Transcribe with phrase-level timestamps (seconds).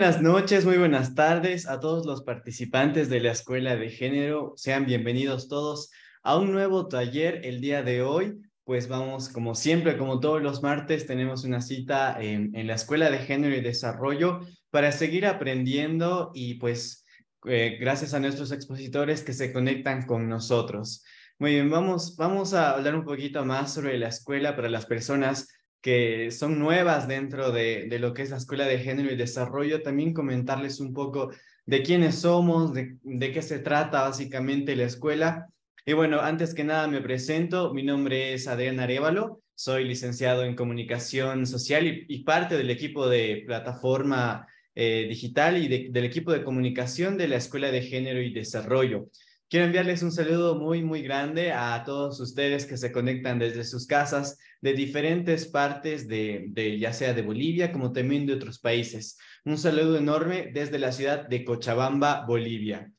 [0.00, 4.52] Buenas noches, muy buenas tardes a todos los participantes de la Escuela de Género.
[4.54, 5.90] Sean bienvenidos todos
[6.22, 8.40] a un nuevo taller el día de hoy.
[8.62, 13.18] Pues vamos, como siempre, como todos los martes, tenemos una cita en, la Escuela de
[13.18, 17.04] Género y Desarrollo para seguir aprendiendo y pues
[17.46, 21.02] eh, gracias a nuestros expositores que se conectan con nosotros.
[21.40, 25.48] Muy bien, vamos, vamos a hablar un poquito más sobre la escuela para las personas
[25.80, 29.82] que son nuevas dentro de, de, lo que es la Escuela de Género y Desarrollo,
[29.82, 31.30] también comentarles un poco
[31.66, 35.48] de quiénes somos, de, de qué se trata básicamente la escuela.
[35.84, 40.54] Y bueno, antes que nada me presento, mi nombre es Adrián Arevalo, soy licenciado en
[40.54, 46.44] Comunicación Social y, parte del equipo de plataforma eh, digital y de, del equipo de
[46.44, 49.08] comunicación de la Escuela de Género y Desarrollo.
[49.48, 53.86] Quiero enviarles un saludo muy, muy grande a todos ustedes que se conectan desde sus
[53.86, 59.18] casas de diferentes partes de, de, ya sea de Bolivia como también de otros países.
[59.44, 62.90] Un saludo enorme desde la ciudad de Cochabamba, Bolivia.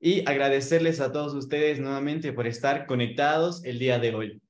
[0.00, 4.42] Y agradecerles a todos ustedes nuevamente por estar conectados el día de hoy.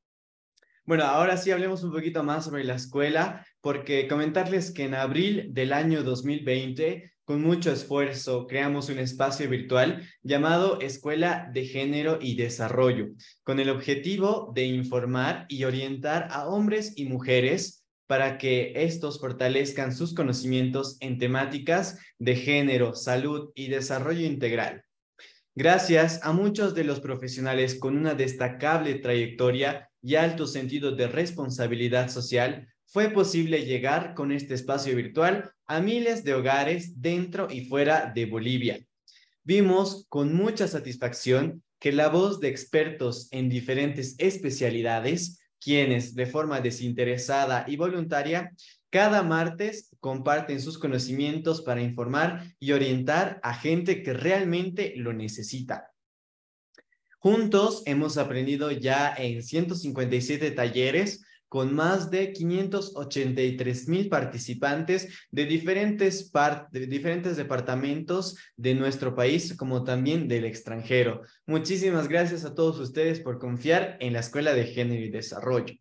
[0.84, 5.48] Bueno, ahora sí hablemos un poquito más sobre la escuela, porque comentarles que en abril
[5.52, 12.36] del año 2020 con mucho esfuerzo creamos un espacio virtual llamado Escuela de Género y
[12.36, 13.08] Desarrollo,
[13.44, 19.94] con el objetivo de informar y orientar a hombres y mujeres para que estos fortalezcan
[19.94, 24.84] sus conocimientos en temáticas de género, salud y desarrollo integral.
[25.54, 32.10] Gracias a muchos de los profesionales con una destacable trayectoria y alto sentido de responsabilidad
[32.10, 38.12] social, fue posible llegar con este espacio virtual a miles de hogares dentro y fuera
[38.14, 38.86] de Bolivia.
[39.44, 46.60] Vimos con mucha satisfacción que la voz de expertos en diferentes especialidades, quienes de forma
[46.60, 48.52] desinteresada y voluntaria,
[48.90, 55.90] cada martes comparten sus conocimientos para informar y orientar a gente que realmente lo necesita.
[57.18, 66.32] Juntos hemos aprendido ya en 157 talleres con más de 583 mil participantes de diferentes,
[66.70, 71.20] de diferentes departamentos de nuestro país, como también del extranjero.
[71.44, 75.74] Muchísimas gracias a todos ustedes por confiar en la Escuela de Género y Desarrollo.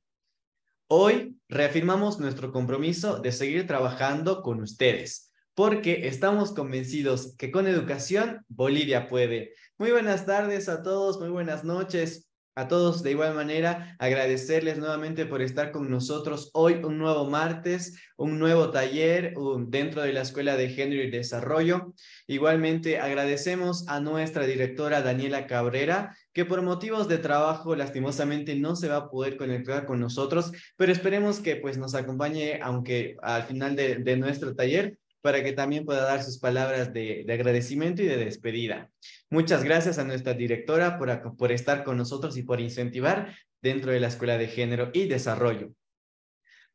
[0.88, 8.44] Hoy reafirmamos nuestro compromiso de seguir trabajando con ustedes, porque estamos convencidos que con educación
[8.50, 9.54] Bolivia puede.
[9.78, 12.31] Muy buenas tardes a todos, muy buenas noches.
[12.54, 17.98] A todos de igual manera, agradecerles nuevamente por estar con nosotros hoy, un nuevo martes,
[18.18, 19.34] un nuevo taller
[19.68, 21.94] dentro de la Escuela de Género y Desarrollo.
[22.28, 28.90] Igualmente agradecemos a nuestra directora Daniela Cabrera, que por motivos de trabajo lastimosamente no se
[28.90, 33.78] va a poder conectar con nosotros, pero esperemos que pues nos acompañe, aunque al final
[33.78, 38.08] de, de nuestro taller, para que también pueda dar sus palabras de, de, agradecimiento y
[38.08, 38.90] de despedida.
[39.30, 44.08] Muchas gracias a nuestra directora por, estar con nosotros y por incentivar dentro de la
[44.08, 45.72] Escuela de Género y Desarrollo.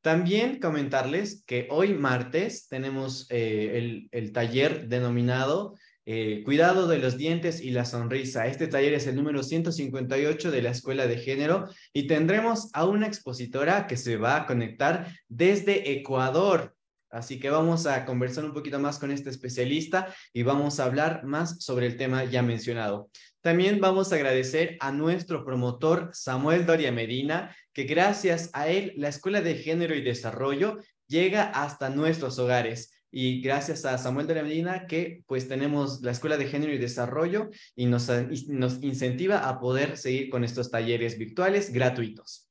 [0.00, 5.74] También comentarles que hoy martes tenemos eh, el, el, taller denominado
[6.08, 8.46] eh, Cuidado de los dientes y la sonrisa.
[8.46, 13.08] Este taller es el número 158 de la Escuela de Género y tendremos a una
[13.08, 16.75] expositora que se va a conectar desde Ecuador.
[17.16, 21.24] Así que vamos a conversar un poquito más con este especialista y vamos a hablar
[21.24, 23.10] más sobre el tema ya mencionado.
[23.40, 29.08] También vamos a agradecer a nuestro promotor Samuel Doria Medina, que gracias a él la
[29.08, 32.92] Escuela de Género y Desarrollo llega hasta nuestros hogares.
[33.10, 37.48] Y gracias a Samuel Doria Medina que pues tenemos la Escuela de Género y Desarrollo
[37.74, 42.45] y nos, y nos incentiva a poder seguir con estos talleres virtuales gratuitos.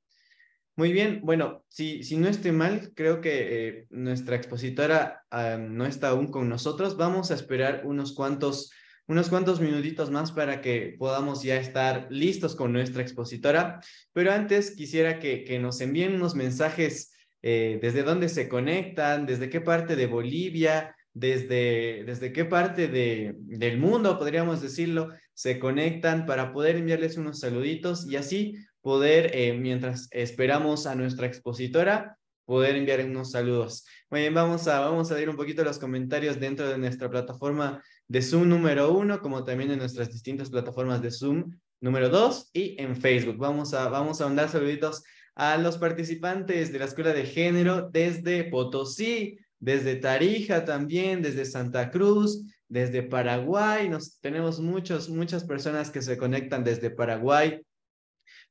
[0.77, 5.85] Muy bien, bueno, si, si no estoy mal, creo que eh, nuestra expositora uh, no
[5.85, 6.97] está aún con nosotros.
[6.97, 8.73] Vamos a esperar unos cuantos,
[9.07, 13.79] unos cuantos minutitos más para que podamos ya estar listos con nuestra expositora.
[14.11, 19.49] Pero antes quisiera que, que nos envíen unos mensajes eh, desde dónde se conectan, desde
[19.49, 26.25] qué parte de Bolivia, desde, desde qué parte de, del mundo, podríamos decirlo, se conectan
[26.25, 32.75] para poder enviarles unos saluditos y así poder, eh, mientras esperamos a nuestra expositora, poder
[32.75, 33.83] enviar unos saludos.
[34.11, 37.81] Muy bien, vamos a, vamos a ver un poquito los comentarios dentro de nuestra plataforma
[38.07, 41.49] de Zoom número uno, como también en nuestras distintas plataformas de Zoom
[41.81, 43.37] número dos y en Facebook.
[43.37, 45.01] Vamos a, vamos a mandar saluditos
[45.33, 51.89] a los participantes de la Escuela de Género desde Potosí, desde Tarija también, desde Santa
[51.89, 53.89] Cruz, desde Paraguay.
[53.89, 57.61] Nos, tenemos muchos, muchas personas que se conectan desde Paraguay,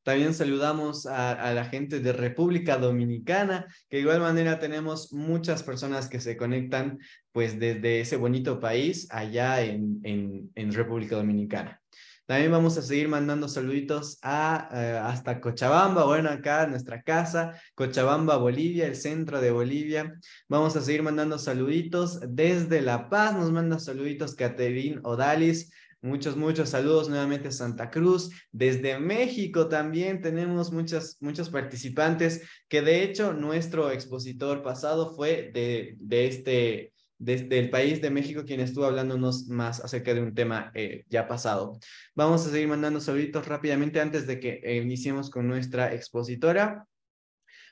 [0.04, 6.08] También saludamos a, la gente de República Dominicana, que de igual manera tenemos muchas personas
[6.08, 6.98] que se conectan
[7.32, 11.80] pues desde ese bonito país allá en, en, República Dominicana.
[12.26, 18.36] También vamos a seguir mandando saluditos a, eh, hasta Cochabamba, bueno, acá nuestra casa, Cochabamba,
[18.36, 20.14] Bolivia, el centro de Bolivia.
[20.48, 25.70] Vamos a seguir mandando saluditos desde La Paz, nos manda saluditos Caterín Odalis,
[26.04, 28.28] Muchos, muchos saludos nuevamente a Santa Cruz.
[28.52, 35.96] Desde México también tenemos muchas, muchos participantes que de hecho nuestro expositor pasado fue de,
[35.98, 40.70] de este, desde el país de México, quien estuvo hablándonos más acerca de un tema
[40.74, 41.78] eh, ya pasado.
[42.14, 46.86] Vamos a seguir mandando saluditos rápidamente antes de que eh, iniciemos con nuestra expositora.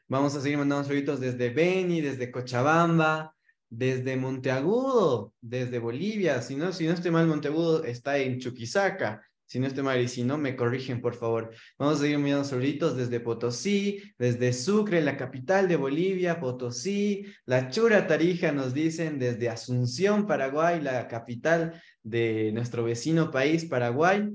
[0.08, 3.36] Vamos a seguir mandando saluditos desde Beni, desde Cochabamba,
[3.72, 6.42] desde Monteagudo, desde Bolivia.
[6.42, 9.22] Si no, si no estoy mal, Monteagudo está en Chuquisaca.
[9.46, 11.50] Si no estoy mal, y si no, me corrigen, por favor.
[11.78, 17.70] Vamos a seguir mirando saluditos desde Potosí, desde Sucre, la capital de Bolivia, Potosí, la
[17.70, 24.30] Chura Tarija, nos dicen, desde Asunción, Paraguay, la capital de nuestro vecino país, Paraguay,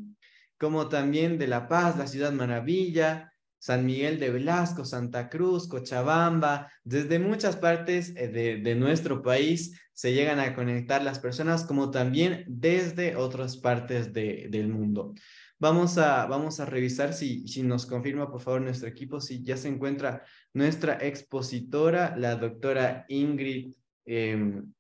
[0.58, 6.72] como también de La Paz, la ciudad maravilla, San Miguel de Velasco, Santa Cruz, Cochabamba,
[6.84, 12.46] desde muchas partes eh, de, nuestro país se llegan a conectar las personas, como también
[12.48, 15.16] desde otras partes del mundo.
[15.60, 19.58] Vamos a, vamos a revisar si, si nos confirma, por favor, nuestro equipo, si ya
[19.58, 23.74] se encuentra nuestra expositora, la doctora Ingrid
[24.06, 24.72] em,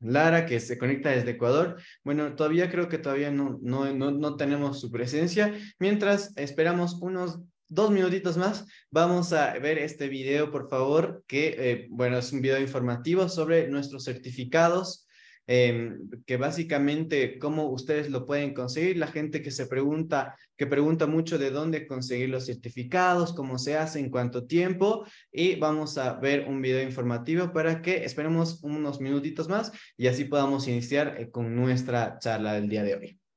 [0.00, 1.80] Lara, que se conecta desde Ecuador.
[2.04, 7.40] Bueno, todavía creo que todavía no, no, no, no tenemos su presencia, mientras esperamos unos
[7.68, 12.40] dos minutitos más, vamos a ver este video, por favor, que, eh, bueno, es un
[12.40, 15.06] video informativo sobre nuestros certificados,
[15.46, 18.98] em, que básicamente cómo ustedes lo pueden conseguir.
[18.98, 23.76] La gente que se pregunta, que pregunta mucho de dónde conseguir los certificados, cómo se
[23.76, 29.00] hace, en cuánto tiempo, y vamos a ver un video informativo para que esperemos unos
[29.00, 33.27] minutitos más y así podamos iniciar eh, con nuestra charla del día de hoy.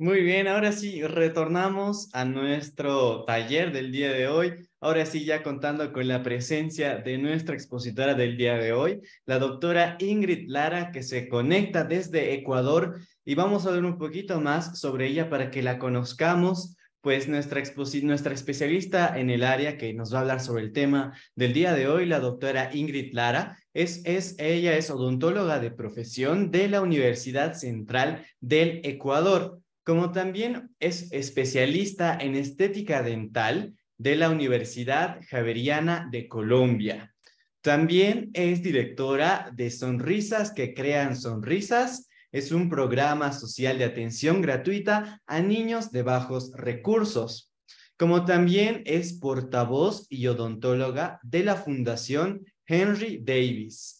[0.00, 4.54] Muy bien, ahora sí, retornamos a nuestro taller del día de hoy.
[4.78, 9.40] Ahora sí, ya contando con la presencia de nuestra expositora del día de hoy, la
[9.40, 13.00] doctora Ingrid Lara, que se conecta desde Ecuador.
[13.24, 17.60] Y vamos a ver un poquito más sobre ella para que la conozcamos pues nuestra,
[18.02, 21.72] nuestra especialista en el área que nos va a hablar sobre el tema del día
[21.72, 26.82] de hoy, la doctora Ingrid Lara, es, es, ella es odontóloga de profesión de la
[26.82, 36.10] Universidad Central del Ecuador, como también es especialista en estética dental de la Universidad Javeriana
[36.12, 37.14] de Colombia.
[37.62, 45.22] También es directora de Sonrisas que Crean Sonrisas es un programa social de atención gratuita
[45.26, 47.50] a niños de bajos recursos,
[47.96, 53.97] como también es portavoz y odontóloga de la Fundación Henry Davis.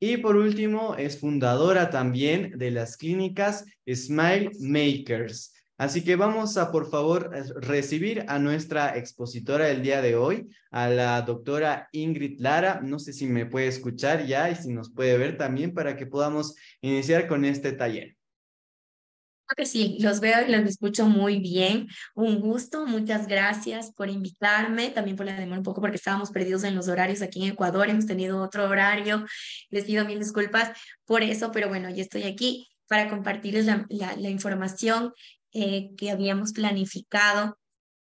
[0.00, 6.70] Y por último, es fundadora también de las clínicas Smile Makers, Así que vamos a,
[6.70, 7.30] por favor,
[7.62, 12.82] recibir a nuestra expositora del día de hoy, a la doctora Ingrid Lara.
[12.82, 16.04] No sé si me puede escuchar ya y si nos puede ver también para que
[16.04, 18.19] podamos iniciar con este taller.
[19.56, 21.88] Que sí, los veo y los escucho muy bien.
[22.14, 26.64] Un gusto, muchas gracias por invitarme, también por la demora un poco porque estábamos perdidos
[26.64, 29.26] en los horarios aquí en Ecuador, hemos tenido otro horario.
[29.68, 30.70] Les pido mil disculpas
[31.04, 35.12] por eso, pero bueno, ya estoy aquí para compartirles la, la, la información
[35.52, 37.58] eh, que habíamos planificado,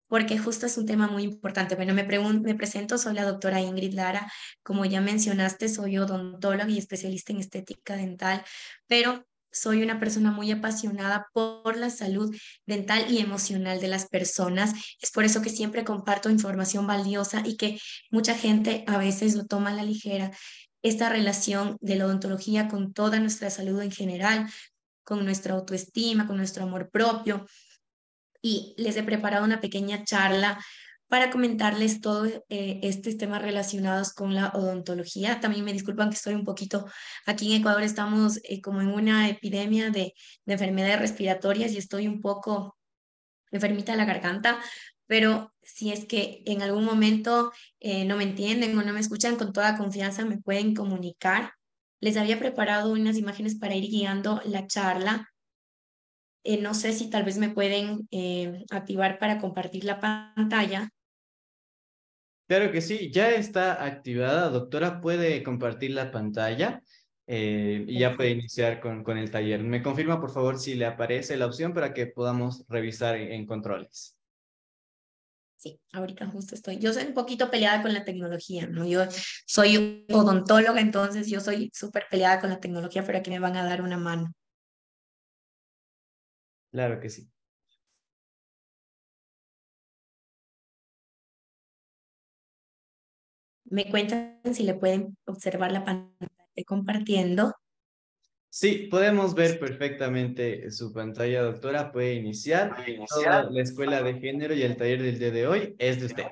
[0.07, 1.75] porque justo es un tema muy importante.
[1.75, 4.31] Bueno, me, me presento, soy la doctora Ingrid Lara.
[4.63, 8.45] Como ya mencionaste, soy odontóloga y especialista en estética dental,
[8.87, 12.35] pero soy una persona muy apasionada por la salud
[12.67, 14.73] dental y emocional de las personas.
[15.01, 17.79] Es por eso que siempre comparto información valiosa y que
[18.11, 20.31] mucha gente a veces lo toma a la ligera.
[20.83, 24.51] Esta relación de la odontología con toda nuestra salud en general,
[25.05, 27.47] con nuestra autoestima, con nuestro amor propio.
[28.41, 30.59] Y les he preparado una pequeña charla
[31.13, 35.41] para comentarles todos eh, estos temas relacionados con la odontología.
[35.41, 36.87] También me disculpan que estoy un poquito,
[37.27, 40.15] aquí en Ecuador estamos eh, como en una epidemia de,
[40.47, 42.79] de, enfermedades respiratorias y estoy un poco
[43.51, 44.59] enfermita de la garganta,
[45.07, 49.37] pero si es que en algún momento eh, no me entienden o no me escuchan
[49.37, 51.53] con toda confianza, me pueden comunicar
[52.01, 55.31] les había preparado unas imágenes para ir guiando la charla.
[56.43, 60.91] Eh, no sé si tal vez me pueden eh, activar para compartir la pantalla.
[62.53, 64.51] Claro que sí, ya está activada.
[64.51, 66.83] Doctora, puede compartir la pantalla
[67.27, 69.63] eh, y ya puede iniciar con, con el taller.
[69.65, 74.19] Me confirma, por favor, si le aparece la opción para que podamos revisar en controles.
[75.57, 76.79] Sí, ahorita justo estoy.
[76.79, 78.87] Yo soy un poquito peleada con la tecnología, ¿no?
[78.87, 79.07] Yo
[79.47, 83.65] soy odontóloga, entonces yo soy súper peleada con la tecnología, pero aquí me van a
[83.65, 84.31] dar una mano.
[86.71, 87.31] Claro que sí.
[93.73, 96.31] Me cuentan si le pueden observar la pantalla
[96.67, 97.55] compartiendo.
[98.51, 101.91] Sí, podemos ver perfectamente su pantalla, doctora.
[101.91, 102.77] Puede iniciar.
[103.51, 106.25] la escuela de género y el taller del día de hoy es de usted.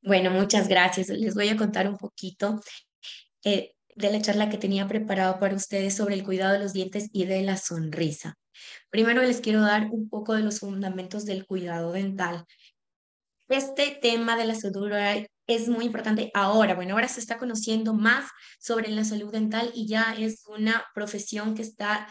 [0.00, 1.10] Bueno, muchas gracias.
[1.10, 2.58] Les voy a contar un poquito
[3.44, 7.10] eh, de la charla que tenía preparado para ustedes sobre el cuidado de los dientes
[7.12, 8.38] y de la sonrisa.
[8.88, 12.46] Primero les quiero dar un poco de los fundamentos del cuidado dental.
[13.50, 16.74] Este tema de la salud oral es muy importante ahora.
[16.74, 21.54] Bueno, ahora se está conociendo más sobre la salud dental y ya es una profesión
[21.54, 22.06] que está,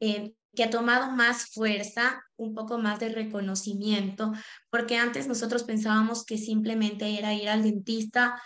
[0.00, 4.32] eh, que ha tomado más fuerza, un poco más de reconocimiento,
[4.70, 8.40] porque antes nosotros pensábamos que simplemente era ir al dentista,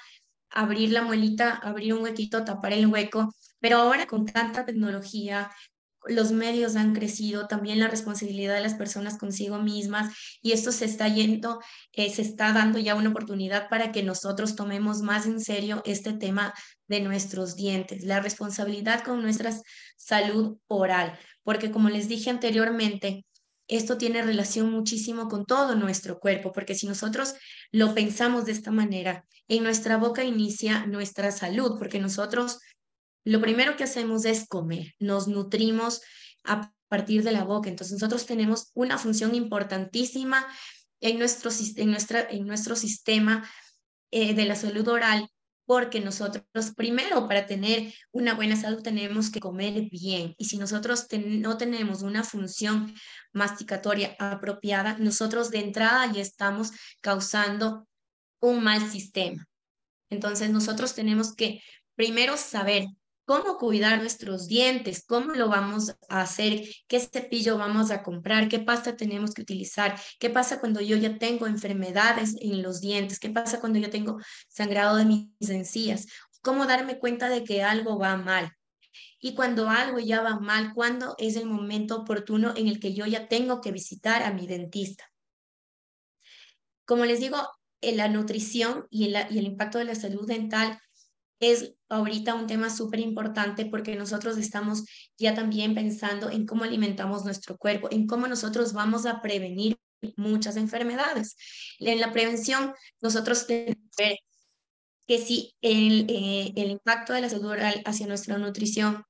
[0.51, 5.51] abrir la muelita, abrir un huequito, tapar el hueco, pero ahora con tanta tecnología,
[6.09, 10.85] los medios han crecido, también la responsabilidad de las personas consigo mismas y esto se
[10.85, 11.61] está yendo,
[11.93, 16.13] eh, se está dando ya una oportunidad para que nosotros tomemos más en serio este
[16.13, 16.55] tema
[16.87, 19.53] de nuestros dientes, la responsabilidad con nuestra
[19.97, 23.25] salud oral, porque como les dije anteriormente,
[23.69, 27.35] esto tiene relación muchísimo con todo nuestro cuerpo, porque si nosotros
[27.71, 32.61] lo pensamos de esta manera, en nuestra boca inicia nuestra salud, porque nosotros
[33.29, 36.01] lo primero que hacemos es comer, nos nutrimos
[36.45, 37.69] a partir de la boca.
[37.69, 40.47] Entonces nosotros tenemos una función importantísima
[41.01, 43.47] en nuestro, en nuestra, en nuestro sistema
[44.11, 45.29] eh, de la salud oral,
[45.67, 46.43] porque nosotros
[46.75, 50.35] primero para tener una buena salud tenemos que comer bien.
[50.39, 52.95] Y si nosotros no tenemos una función
[53.35, 56.71] masticatoria apropiada, nosotros de entrada ya estamos
[57.03, 57.87] causando
[58.41, 59.47] un mal sistema.
[60.09, 61.61] Entonces nosotros tenemos que
[61.95, 62.87] primero saber
[63.29, 68.59] cómo cuidar nuestros dientes, cómo lo vamos a hacer, qué cepillo vamos a comprar, qué
[68.59, 73.29] pasta tenemos que utilizar, qué pasa cuando yo ya tengo enfermedades en los dientes, qué
[73.29, 74.17] pasa cuando yo tengo
[74.49, 76.07] sangrado de mis encías,
[76.41, 78.51] cómo darme cuenta de que algo va mal.
[79.21, 83.05] Y cuando algo ya va mal, ¿cuándo es el momento oportuno en el que yo
[83.05, 85.05] ya tengo que visitar a mi dentista?
[86.87, 87.47] Como les digo,
[87.83, 90.81] en la nutrición y, y el impacto de la salud dental
[91.41, 94.85] es ahorita un tema súper importante porque nosotros estamos
[95.17, 99.79] ya también pensando en cómo alimentamos nuestro cuerpo, en cómo nosotros vamos a prevenir
[100.17, 101.37] muchas enfermedades.
[101.79, 104.17] En la prevención, nosotros tenemos que ver
[105.07, 109.05] que si el, eh, el impacto de la salud oral hacia nuestra nutrición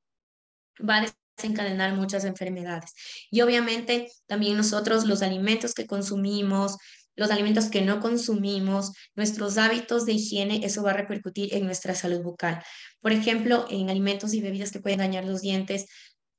[0.78, 2.94] va a desencadenar muchas enfermedades.
[3.30, 6.76] Y obviamente también nosotros los alimentos que consumimos,
[7.18, 11.94] los alimentos que no consumimos, nuestros hábitos de higiene, eso va a repercutir en nuestra
[11.94, 12.62] salud bucal.
[13.00, 15.86] Por ejemplo, en alimentos y bebidas que pueden dañar los dientes,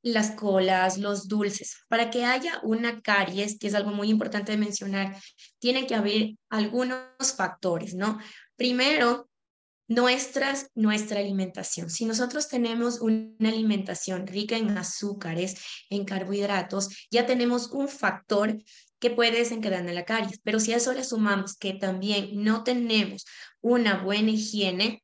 [0.02, 1.76] las colas, los dulces.
[1.90, 5.18] Para que haya una caries, que es algo muy importante de mencionar,
[5.60, 8.18] tiene que haber algunos factores, ¿no?
[8.56, 9.30] Primero,
[9.90, 11.90] nuestras, nuestra alimentación.
[11.90, 15.58] Si nosotros tenemos una alimentación rica en azúcares,
[15.90, 18.56] en carbohidratos, ya tenemos un factor
[19.00, 20.40] que puede desencadenar la caries.
[20.44, 23.26] Pero si a eso le sumamos que también no tenemos
[23.62, 25.04] una buena higiene,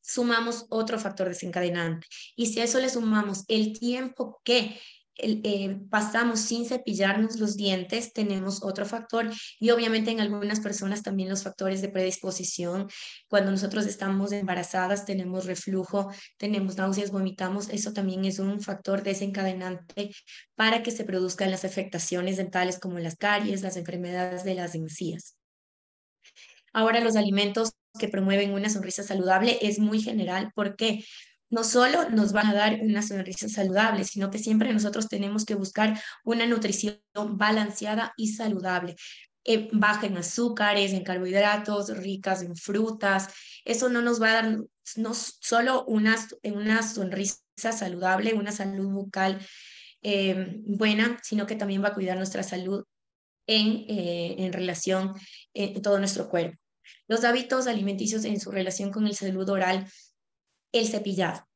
[0.00, 2.06] sumamos otro factor desencadenante.
[2.36, 4.80] Y si a eso le sumamos el tiempo que
[5.16, 11.28] eh, pasamos sin cepillarnos los dientes, tenemos otro factor y obviamente en algunas personas también
[11.28, 12.88] los factores de predisposición.
[13.28, 20.10] Cuando nosotros estamos embarazadas, tenemos reflujo, tenemos náuseas, vomitamos, eso también es un factor desencadenante
[20.54, 25.36] para que se produzcan las afectaciones dentales como las caries, las enfermedades de las encías.
[26.72, 30.50] Ahora los alimentos que promueven una sonrisa saludable es muy general.
[30.54, 31.04] ¿Por qué?
[31.50, 35.54] No solo nos van a dar una sonrisa saludable, sino que siempre nosotros tenemos que
[35.54, 38.96] buscar una nutrición balanceada y saludable.
[39.46, 43.28] Eh, baja en azúcares, en carbohidratos, ricas en frutas.
[43.64, 44.58] Eso no nos va a dar
[44.96, 49.38] no solo una, una sonrisa saludable, una salud bucal
[50.02, 52.84] eh, buena, sino que también va a cuidar nuestra salud
[53.46, 55.12] en, eh, en relación
[55.52, 56.58] en todo nuestro cuerpo.
[57.06, 59.86] Los hábitos alimenticios en su relación con el salud oral
[60.74, 61.46] el cepillado.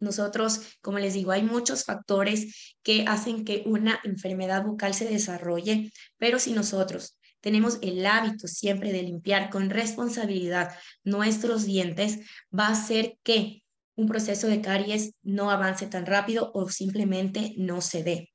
[0.00, 5.92] Nosotros, como les digo, hay muchos factores que hacen que una enfermedad bucal se desarrolle,
[6.18, 12.20] pero si nosotros tenemos el hábito siempre de limpiar con responsabilidad nuestros dientes,
[12.56, 13.62] va a hacer que
[13.96, 18.30] un proceso de caries no avance tan rápido o simplemente no se dé.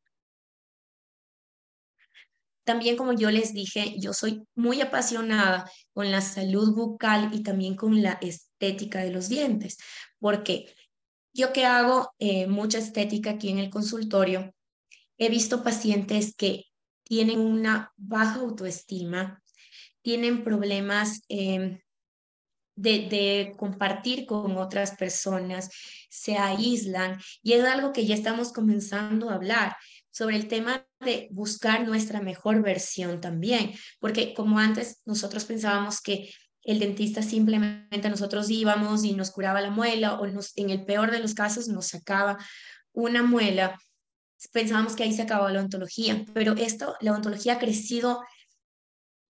[2.63, 7.75] También, como yo les dije, yo soy muy apasionada con la salud bucal y también
[7.75, 9.77] con la estética de los dientes,
[10.19, 10.73] porque
[11.33, 14.53] yo que hago eh, mucha estética aquí en el consultorio,
[15.17, 16.65] he visto pacientes que
[17.03, 19.41] tienen una baja autoestima,
[20.01, 21.79] tienen problemas em,
[22.75, 25.69] de, de, compartir con otras personas,
[26.09, 29.75] se aíslan y es algo que ya estamos comenzando a hablar
[30.11, 36.31] sobre el tema de buscar nuestra mejor versión también, porque como antes nosotros pensábamos que
[36.71, 41.19] el dentista simplemente nosotros íbamos y nos curaba la muela o en el peor de
[41.19, 42.37] los casos nos sacaba
[42.91, 43.77] una muela,
[44.51, 48.21] pensábamos que ahí se acababa la odontología, pero esto, la odontología ha crecido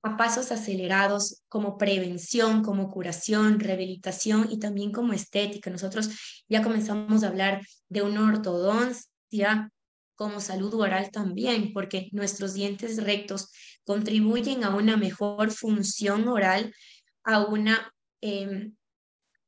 [0.01, 5.69] a pasos acelerados como prevención, como curación, rehabilitación y también como estética.
[5.69, 6.09] Nosotros
[6.47, 9.71] ya comenzamos a hablar de una ortodoncia
[10.15, 13.49] como salud oral también, porque nuestros dientes rectos
[13.85, 16.73] contribuyen a una mejor función oral,
[17.23, 18.75] a una em,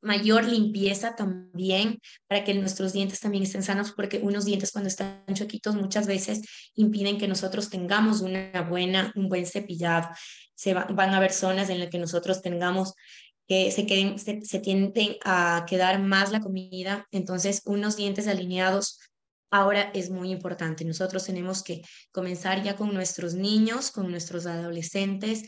[0.01, 5.23] mayor limpieza también, para que nuestros dientes también estén sanos, porque unos dientes cuando están
[5.33, 6.41] choquitos muchas veces
[6.75, 10.09] impiden que nosotros tengamos una buena, un buen cepillado.
[10.55, 12.93] Se van a haber zonas en las que nosotros tengamos
[13.47, 18.99] que se, queden, se, se tienden a quedar más la comida, entonces unos dientes alineados
[19.51, 20.85] ahora es muy importante.
[20.85, 21.81] Nosotros tenemos que
[22.11, 25.43] comenzar ya con nuestros niños, con nuestros adolescentes,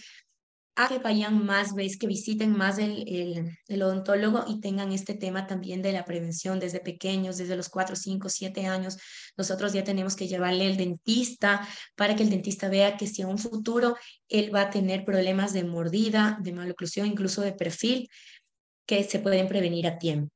[0.75, 5.13] a que vayan más veces, que visiten más el, el, el, odontólogo y tengan este
[5.13, 8.97] tema también de la prevención desde pequeños, desde los 4, 5, 7 años.
[9.37, 13.29] Nosotros ya tenemos que llevarle al dentista para que el dentista vea que si en
[13.29, 13.95] un futuro
[14.29, 18.09] él va a tener problemas de mordida, de maloclusión, incluso de perfil,
[18.85, 20.31] que se pueden prevenir a tiempo.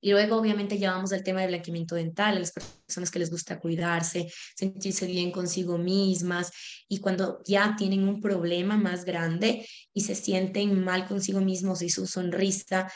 [0.00, 3.60] Y luego, obviamente, llevamos el tema del blanqueamiento dental, a las personas que les gusta
[3.60, 6.50] cuidarse, sentirse bien consigo mismas
[6.88, 11.90] y cuando ya tienen un problema más grande y se sienten mal consigo mismos y
[11.90, 12.90] su sonrisa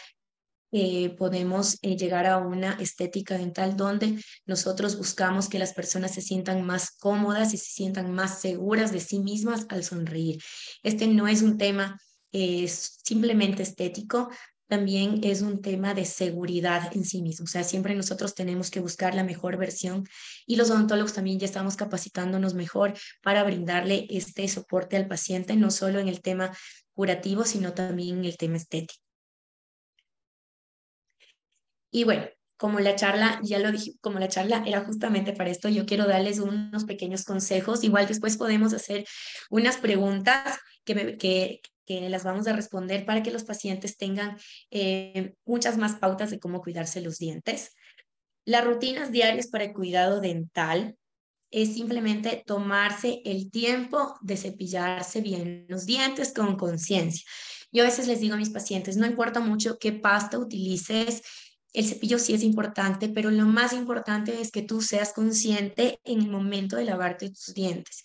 [0.76, 6.20] eh, podemos eh, llegar a una estética dental donde nosotros buscamos que las personas se
[6.20, 10.42] sientan más cómodas y se sientan más seguras de sí mismas al sonreír.
[10.82, 12.00] Este no es un tema
[12.32, 14.28] simplemente estético,
[14.66, 17.44] también es un tema de seguridad en sí mismo.
[17.44, 20.06] O sea, siempre nosotros tenemos que buscar la mejor versión
[20.46, 25.70] y los odontólogos también ya estamos capacitándonos mejor para brindarle este soporte al paciente, no
[25.70, 26.56] solo en el tema
[26.94, 29.02] curativo, sino también en el tema estético.
[31.90, 35.68] Y bueno, como la charla, ya lo dije, como la charla era justamente para esto,
[35.68, 37.84] yo quiero darles unos pequeños consejos.
[37.84, 39.04] Igual después podemos hacer
[39.50, 44.36] unas preguntas que, que, que las vamos a responder para que los pacientes tengan
[44.70, 47.74] eh, muchas más pautas de cómo cuidarse los dientes.
[48.44, 50.96] Las rutinas diarias para el cuidado dental
[51.50, 57.24] es simplemente tomarse el tiempo de cepillarse bien los dientes con conciencia.
[57.70, 61.22] Yo a veces les digo a mis pacientes, no importa mucho qué pasta utilices,
[61.72, 66.20] el cepillo sí es importante, pero lo más importante es que tú seas consciente en
[66.20, 68.04] el momento de lavarte tus dientes.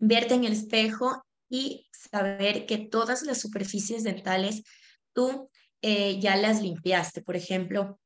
[0.00, 4.62] Verte en el espejo y saber que todas las superficies dentales
[5.12, 5.50] tú
[5.82, 7.22] eh, ya las limpiaste.
[7.22, 8.00] Por ejemplo,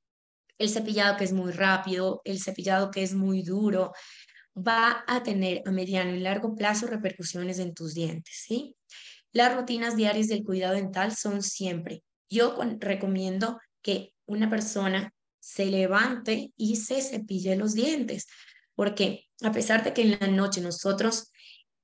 [0.58, 3.92] el cepillado que es muy rápido, el cepillado que es muy duro,
[4.56, 8.74] va a tener a mediano y largo plazo repercusiones en tus dientes, ¿sí?
[9.32, 12.02] Las rutinas diarias del cuidado dental son siempre.
[12.30, 18.26] Yo recomiendo que una persona se levante y se cepille los dientes,
[18.74, 21.30] porque a pesar de que en la noche nosotros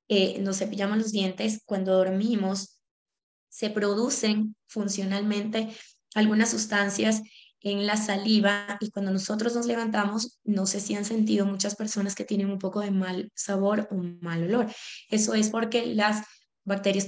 [0.07, 2.79] eh, nos cepillamos los dientes, cuando dormimos
[3.49, 5.69] se producen funcionalmente
[6.15, 7.21] algunas sustancias
[7.61, 12.13] en la saliva y cuando nosotros nos levantamos, no sé si han sentido muchas personas
[12.13, 14.67] que tienen un poco de mal sabor o mal olor.
[15.09, 16.25] Eso es porque las
[16.65, 17.07] bacterias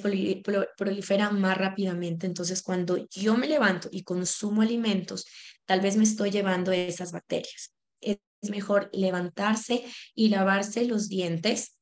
[0.77, 2.25] proliferan más rápidamente.
[2.25, 5.25] Entonces, cuando yo me levanto y consumo alimentos,
[5.65, 7.73] tal vez me estoy llevando esas bacterias.
[7.99, 11.74] Es mejor levantarse y lavarse los dientes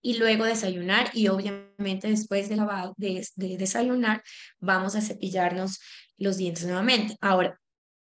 [0.00, 4.22] y luego desayunar y obviamente después de, de desayunar
[4.60, 5.80] vamos a cepillarnos
[6.16, 7.16] los dientes nuevamente.
[7.20, 7.58] Ahora,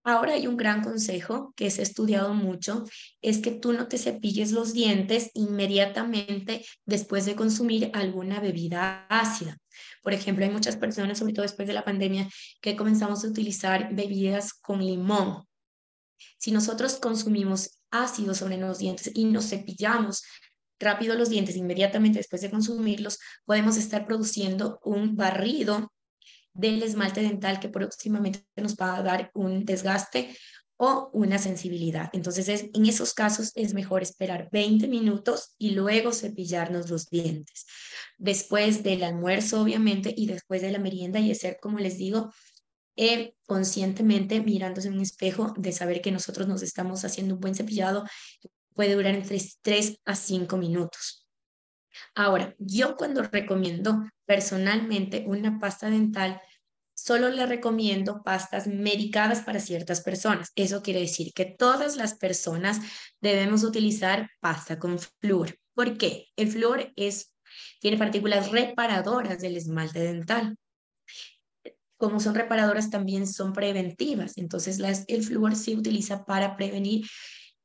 [0.06, 2.84] Ahora hay un gran consejo que ha estudiado mucho,
[3.22, 9.58] es que tú no te cepilles los dientes inmediatamente después de consumir alguna bebida ácida.
[10.02, 12.28] Por ejemplo, hay muchas personas, sobre todo después de la pandemia,
[12.60, 15.48] que comenzamos a utilizar bebidas con limón.
[16.38, 20.24] Si nosotros consumimos ácido sobre los dientes y nos cepillamos
[20.80, 25.92] rápido los dientes inmediatamente después de consumirlos, podemos estar produciendo un barrido
[26.54, 30.36] del esmalte dental que próximamente nos va a dar un desgaste
[30.78, 32.10] o una sensibilidad.
[32.14, 37.66] Entonces, en esos casos es mejor esperar 20 minutos y luego cepillarnos los dientes.
[38.18, 42.32] Después del almuerzo, obviamente, y después de la merienda y hacer, como les digo,
[42.96, 47.56] eh, conscientemente mirándose en un espejo de saber que nosotros nos estamos haciendo un buen
[47.56, 48.06] cepillado
[48.74, 51.28] puede durar entre 3 a 5 minutos.
[52.16, 56.42] Ahora, yo cuando recomiendo personalmente una pasta dental,
[56.96, 60.52] solo le recomiendo pastas medicadas para ciertas personas.
[60.56, 62.80] Eso quiere decir que todas las personas
[63.22, 65.58] debemos utilizar pasta con flúor.
[65.74, 66.28] ¿Por qué?
[66.36, 67.34] El flúor es,
[67.80, 70.56] tiene partículas reparadoras del esmalte dental.
[71.98, 74.38] Como son reparadoras, también son preventivas.
[74.38, 77.06] Entonces, el flúor se utiliza para prevenir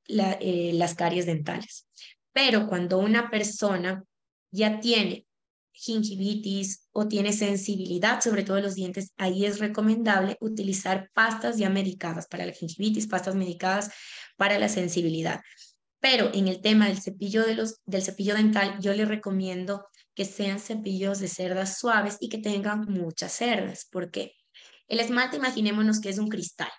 [0.08, 1.86] eh, las caries dentales.
[2.32, 4.04] Pero cuando una persona
[4.50, 5.26] ya tiene
[5.72, 12.26] gingivitis o tiene sensibilidad, sobre todo los dientes, ahí es recomendable utilizar pastas ya medicadas
[12.26, 13.90] para la gingivitis, pastas medicadas
[14.36, 15.40] para la sensibilidad.
[16.00, 20.24] Pero en el tema del cepillo, de los, del cepillo dental, yo le recomiendo que
[20.24, 23.86] sean cepillos de cerdas suaves y que tengan muchas cerdas.
[23.90, 24.32] porque
[24.88, 26.70] El esmalte, imaginémonos que es un cristal.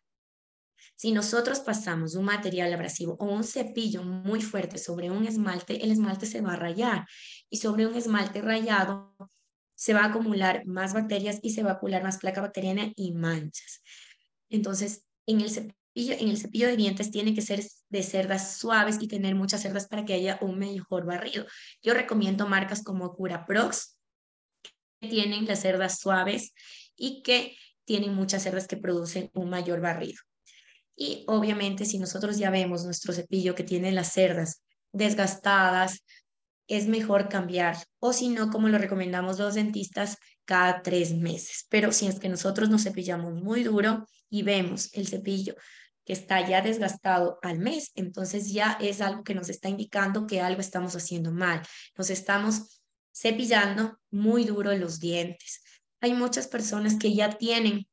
[0.99, 5.91] Si nosotros pasamos un material abrasivo o un cepillo muy fuerte sobre un esmalte, el
[5.91, 7.07] esmalte se va a rayar
[7.49, 9.15] y sobre un esmalte rayado
[9.75, 13.13] se va a acumular más bacterias y se va a acumular más placa bacteriana y
[13.13, 13.81] manchas.
[14.49, 18.97] Entonces, en el cepillo, en el cepillo de dientes tiene que ser de cerdas suaves
[18.99, 21.45] y tener muchas cerdas para que haya un mejor barrido.
[21.81, 23.97] Yo recomiendo marcas como Curaprox,
[24.99, 26.51] que tienen las cerdas suaves
[26.97, 30.19] y que tienen muchas cerdas que producen un mayor barrido.
[31.01, 36.03] Y obviamente si nosotros ya vemos nuestro cepillo que tiene las cerdas desgastadas,
[36.67, 37.77] es mejor cambiar.
[37.99, 41.65] O si no, como lo recomendamos los dentistas, cada tres meses.
[41.69, 45.55] Pero si es que nosotros nos cepillamos muy duro y vemos el cepillo
[46.03, 50.41] que está ya desgastado al mes, entonces ya es algo que nos está indicando que
[50.41, 51.61] algo estamos haciendo mal.
[51.97, 52.81] Nos estamos
[53.15, 55.61] cepillando muy duro los dientes.
[56.01, 57.87] Hay muchas personas que ya tienen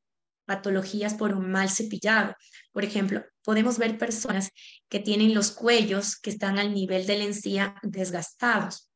[0.47, 2.33] patologías por un mal cepillado.
[2.71, 4.49] Por ejemplo, podemos ver personas
[4.89, 8.89] que tienen los cuellos que están al nivel de la encía desgastados,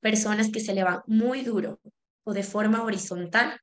[0.00, 1.80] personas que se le van muy duro
[2.24, 3.58] o de forma horizontal.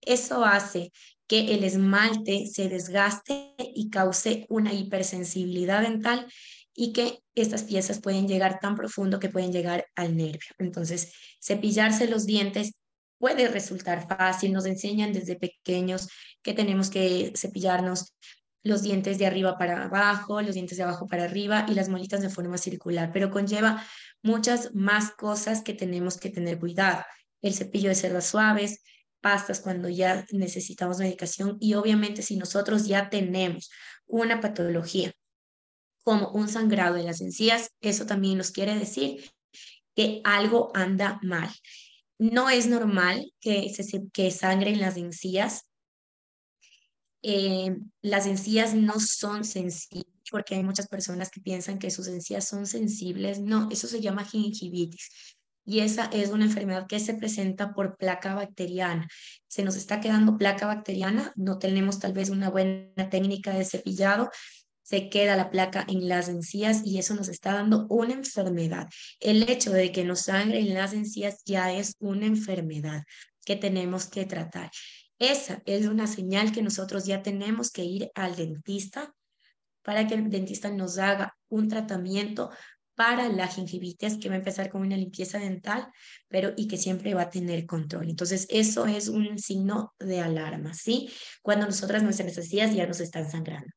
[0.00, 0.92] Eso hace
[1.28, 6.26] que el esmalte se desgaste y cause una hipersensibilidad dental
[6.74, 10.50] y que estas piezas pueden llegar tan profundo que pueden llegar al nervio.
[10.58, 12.72] Entonces, cepillarse los dientes
[13.22, 14.52] puede resultar fácil.
[14.52, 16.08] Nos enseñan desde pequeños
[16.42, 18.16] que tenemos que cepillarnos
[18.64, 22.20] los dientes de arriba para abajo, los dientes de abajo para arriba y las molitas
[22.20, 23.86] de forma circular, pero conlleva
[24.22, 27.04] muchas más cosas que tenemos que tener cuidado.
[27.42, 28.82] El cepillo de cerdas suaves,
[29.20, 33.70] pastas cuando ya necesitamos medicación y obviamente si nosotros ya tenemos
[34.04, 35.12] una patología
[36.02, 39.30] como un sangrado de las encías, eso también nos quiere decir
[39.94, 41.48] que algo anda mal.
[42.22, 45.64] No es normal que, se, que sangren las encías.
[47.20, 52.46] Eh, las encías no son sensibles porque hay muchas personas que piensan que sus encías
[52.46, 53.40] son sensibles.
[53.40, 55.10] No, eso se llama gingivitis.
[55.64, 59.08] Y esa es una enfermedad que se presenta por placa bacteriana.
[59.48, 64.30] Se nos está quedando placa bacteriana, no tenemos tal vez una buena técnica de cepillado,
[64.92, 68.90] se queda la placa en las encías y eso nos está dando una enfermedad.
[69.20, 73.02] El hecho de que nos sangre en las encías ya es una enfermedad
[73.46, 74.70] que tenemos que tratar.
[75.18, 79.14] Esa es una señal que nosotros ya tenemos que ir al dentista
[79.80, 82.50] para que el dentista nos haga un tratamiento
[82.94, 85.88] para la gingivitis que va a empezar con una limpieza dental,
[86.28, 88.10] pero y que siempre va a tener control.
[88.10, 91.08] Entonces, eso es un signo de alarma, ¿sí?
[91.40, 93.72] Cuando nosotras nuestras encías ya nos están sangrando.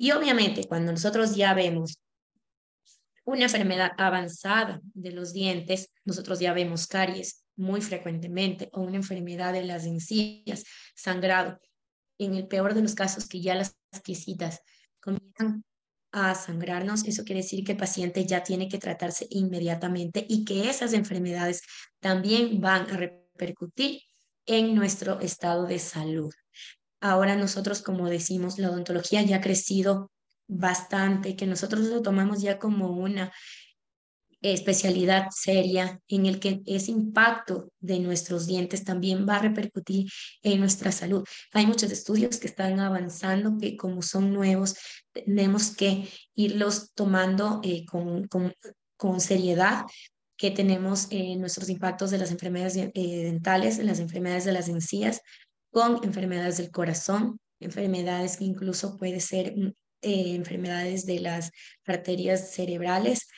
[0.00, 2.00] Y obviamente cuando nosotros ya vemos
[3.26, 9.52] una enfermedad avanzada de los dientes, nosotros ya vemos caries muy frecuentemente o una enfermedad
[9.52, 11.60] de las encías, sangrado.
[12.16, 14.62] En el peor de los casos que ya las quisitas
[15.00, 15.64] comienzan
[16.12, 20.70] a sangrarnos, eso quiere decir que el paciente ya tiene que tratarse inmediatamente y que
[20.70, 21.60] esas enfermedades
[22.00, 24.00] también van a repercutir
[24.46, 26.32] en nuestro estado de salud.
[27.00, 30.10] Ahora nosotros, como decimos, la odontología ya ha crecido
[30.46, 33.32] bastante, que nosotros lo tomamos ya como una
[34.42, 40.08] especialidad seria en el que ese impacto de nuestros dientes también va a repercutir
[40.42, 41.24] en nuestra salud.
[41.52, 44.76] Hay muchos estudios que están avanzando que como son nuevos,
[45.12, 49.84] tenemos que irlos tomando eh, con, con, seriedad
[50.36, 55.20] que tenemos eh, nuestros impactos de las enfermedades eh, dentales, las enfermedades de las encías,
[55.70, 61.50] con enfermedades del corazón, enfermedades que incluso puede ser mm, eh, enfermedades de las
[61.86, 63.28] arterias cerebrales,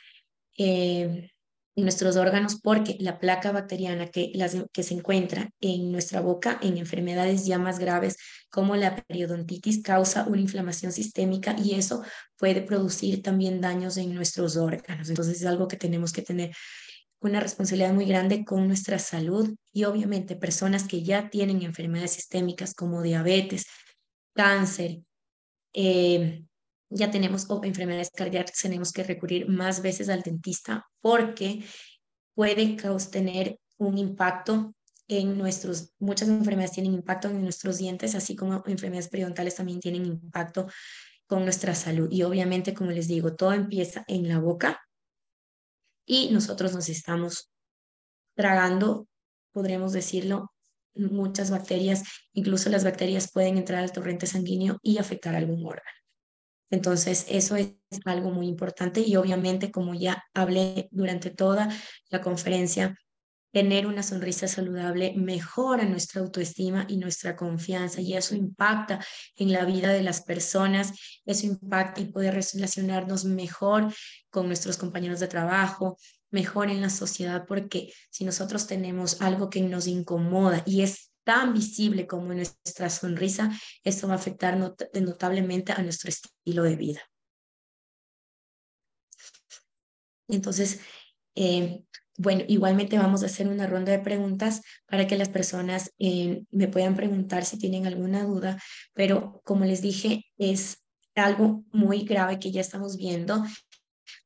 [0.57, 1.29] eh,
[1.75, 4.31] nuestros órganos, porque la placa bacteriana que,
[4.71, 8.15] que se encuentra en nuestra boca en enfermedades ya más graves
[8.49, 12.03] como la periodontitis causa una inflamación sistémica y eso
[12.37, 15.09] puede producir también daños en nuestros órganos.
[15.09, 16.51] Entonces es algo que tenemos que tener
[17.23, 22.73] una responsabilidad muy grande con nuestra salud y obviamente personas que ya tienen enfermedades sistémicas
[22.73, 23.65] como diabetes,
[24.33, 25.01] cáncer,
[25.73, 26.43] eh,
[26.89, 31.63] ya tenemos enfermedades cardíacas, tenemos que recurrir más veces al dentista porque
[32.35, 32.77] puede
[33.11, 34.75] tener un impacto
[35.07, 40.05] en nuestros, muchas enfermedades tienen impacto en nuestros dientes, así como enfermedades periodontales también tienen
[40.05, 40.67] impacto
[41.25, 42.09] con nuestra salud.
[42.11, 44.79] Y obviamente, como les digo, todo empieza en la boca
[46.05, 47.49] y nosotros nos estamos
[48.35, 49.07] tragando,
[49.51, 50.51] podríamos decirlo,
[50.95, 55.97] muchas bacterias, incluso las bacterias pueden entrar al torrente sanguíneo y afectar algún órgano.
[56.69, 57.75] Entonces, eso es
[58.05, 61.69] algo muy importante y obviamente, como ya hablé durante toda
[62.09, 62.95] la conferencia,
[63.53, 68.99] tener una sonrisa saludable mejora nuestra autoestima y nuestra confianza y eso impacta
[69.35, 70.91] en la vida de las personas,
[71.23, 73.93] eso impacta y puede relacionarnos mejor
[74.31, 75.97] con nuestros compañeros de trabajo,
[76.31, 81.53] mejor en la sociedad, porque si nosotros tenemos algo que nos incomoda y es tan
[81.53, 83.51] visible como nuestra sonrisa,
[83.83, 87.01] eso va a afectar notablemente a nuestro estilo de vida.
[90.27, 90.79] Entonces,
[91.35, 91.83] eh,
[92.17, 96.67] bueno, igualmente vamos a hacer una ronda de preguntas para que las personas eh, me
[96.67, 98.61] puedan preguntar si tienen alguna duda,
[98.93, 100.83] pero como les dije, es
[101.15, 103.43] algo muy grave que ya estamos viendo.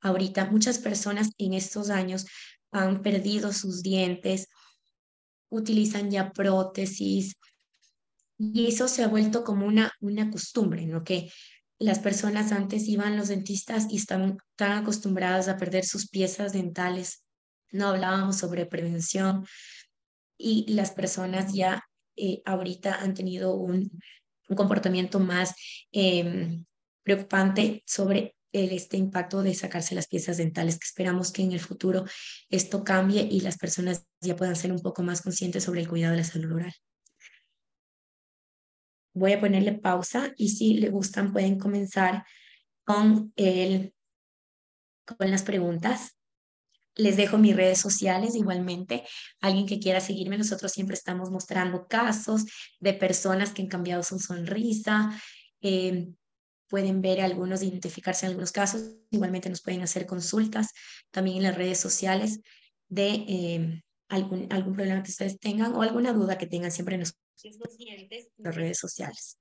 [0.01, 2.25] Ahorita muchas personas en estos años
[2.71, 4.49] han perdido sus dientes,
[5.49, 7.35] utilizan ya prótesis
[8.38, 11.03] y eso se ha vuelto como una, una costumbre, ¿no?
[11.03, 11.31] Que
[11.79, 16.51] las personas antes iban a los dentistas y estaban tan acostumbradas a perder sus piezas
[16.51, 17.26] dentales
[17.72, 19.45] no hablábamos sobre prevención
[20.38, 21.84] y las personas ya
[22.15, 23.91] eh, ahorita han tenido un,
[24.49, 25.55] un comportamiento más
[25.91, 26.65] em,
[27.03, 31.59] preocupante sobre el, este impacto de sacarse las piezas dentales, que esperamos que en el
[31.59, 32.05] futuro
[32.49, 36.13] esto cambie y las personas ya puedan ser un poco más conscientes sobre el cuidado
[36.13, 36.74] de la salud oral.
[39.13, 42.24] Voy a ponerle pausa y si le gustan pueden comenzar
[42.84, 43.93] con, el,
[45.05, 46.16] con las preguntas.
[46.97, 49.03] Les dejo mis redes sociales igualmente.
[49.39, 52.45] Alguien que quiera seguirme, nosotros siempre estamos mostrando casos
[52.79, 55.11] de personas que han cambiado su sonrisa.
[55.61, 56.09] Eh,
[56.67, 58.95] pueden ver algunos, identificarse en algunos casos.
[59.11, 60.73] Igualmente nos pueden hacer consultas
[61.11, 62.41] también en las redes sociales
[62.89, 67.01] de eh, algún, algún problema que ustedes tengan o alguna duda que tengan siempre en
[67.01, 67.13] los
[68.37, 69.37] las redes sociales.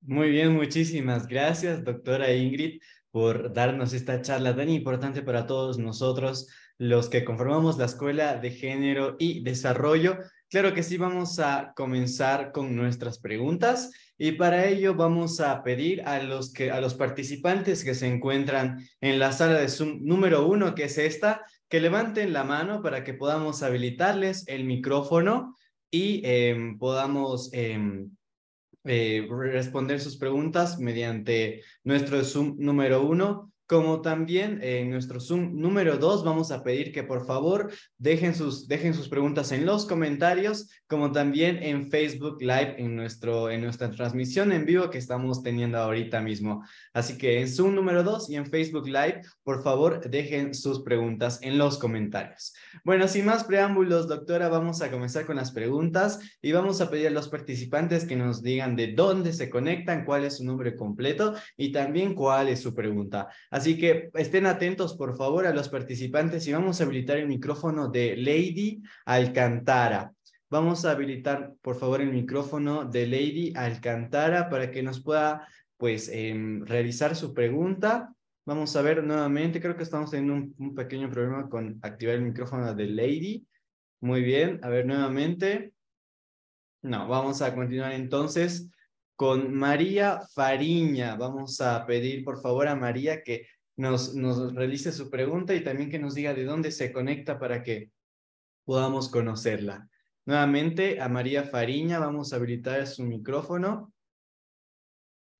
[0.00, 2.80] Muy bien, muchísimas gracias, doctora Ingrid
[3.12, 6.48] por darnos esta charla tan importante para todos nosotros,
[6.78, 10.18] los que conformamos la Escuela de Género y Desarrollo.
[10.50, 16.02] Claro que sí, vamos a comenzar con nuestras preguntas y para ello vamos a pedir
[16.02, 20.46] a los, que, a los participantes que se encuentran en la sala de Zoom número
[20.46, 25.56] uno, que es esta, que levanten la mano para que podamos habilitarles el micrófono
[25.90, 28.10] y em, podamos em,
[28.84, 35.96] eh, responder sus preguntas mediante nuestro Zoom número uno como también en nuestro Zoom número
[35.96, 40.68] 2 vamos a pedir que por favor dejen sus, dejen sus preguntas en los comentarios,
[40.86, 45.78] como también en Facebook Live en, nuestro, en nuestra transmisión en vivo que estamos teniendo
[45.78, 46.62] ahorita mismo.
[46.92, 51.38] Así que en Zoom número 2 y en Facebook Live, por favor, dejen sus preguntas
[51.40, 52.52] en los comentarios.
[52.84, 57.06] Bueno, sin más preámbulos, doctora, vamos a comenzar con las preguntas y vamos a pedir
[57.06, 61.32] a los participantes que nos digan de dónde se conectan, cuál es su nombre completo
[61.56, 63.28] y también cuál es su pregunta.
[63.50, 67.88] Así que estén atentos, por favor, a los participantes y vamos a habilitar el micrófono
[67.88, 70.12] de Lady Alcantara.
[70.50, 75.46] Vamos a habilitar, por favor, el micrófono de Lady Alcantara para que nos pueda,
[75.76, 78.12] pues, em, realizar su pregunta.
[78.44, 82.74] Vamos a ver nuevamente, creo que estamos teniendo un pequeño problema con activar el micrófono
[82.74, 83.46] de Lady.
[84.00, 85.72] Muy bien, a ver nuevamente.
[86.82, 88.68] No, vamos a continuar entonces
[89.16, 91.16] con María Fariña.
[91.16, 93.46] Vamos a pedir por favor a María que
[93.76, 94.14] nos,
[94.54, 97.90] realice su pregunta y también que nos diga de dónde se conecta para que
[98.64, 99.88] podamos conocerla.
[100.24, 103.92] Nuevamente a María Fariña vamos a habilitar su micrófono.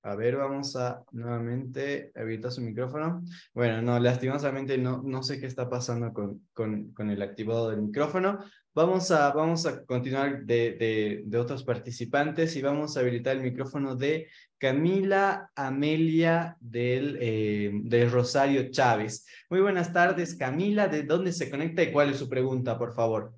[0.05, 3.23] A ver, vamos a nuevamente habilitar su micrófono.
[3.53, 7.83] Bueno, no, lastimosamente no, no sé qué está pasando con, con, con el activado del
[7.83, 8.43] micrófono.
[8.75, 13.95] Vamos a, vamos a continuar de, de, otros participantes y vamos a habilitar el micrófono
[13.95, 19.27] de Camila Amelia del, eh, del Rosario Chávez.
[19.51, 20.87] Muy buenas tardes, Camila.
[20.87, 23.35] ¿De dónde se conecta y cuál es su pregunta, por favor?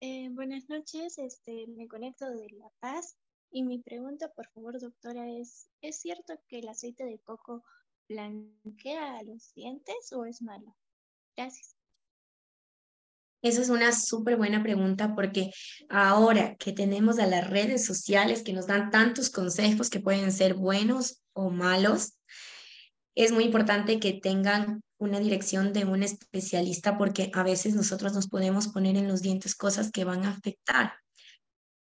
[0.00, 3.16] Eh, buenas noches, este, me conecto de La Paz
[3.50, 7.64] y mi pregunta, por favor, doctora, es, ¿es cierto que el aceite de coco
[8.08, 10.76] blanquea los dientes o es malo?
[11.36, 11.79] Gracias.
[13.42, 15.50] Esa es una súper buena pregunta porque
[15.88, 20.54] ahora que tenemos a las redes sociales que nos dan tantos consejos que pueden ser
[20.54, 22.18] buenos o malos,
[23.14, 28.28] es muy importante que tengan una dirección de un especialista porque a veces nosotros nos
[28.28, 30.92] podemos poner en los dientes cosas que van a afectar.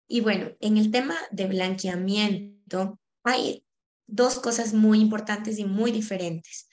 [0.09, 3.65] Y bueno, en el tema de blanqueamiento hay
[4.07, 6.69] dos cosas muy importantes y muy diferentes.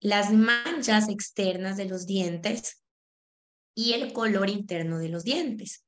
[0.00, 2.81] Las manchas externas de los dientes
[3.74, 5.84] y el color interno de los dientes.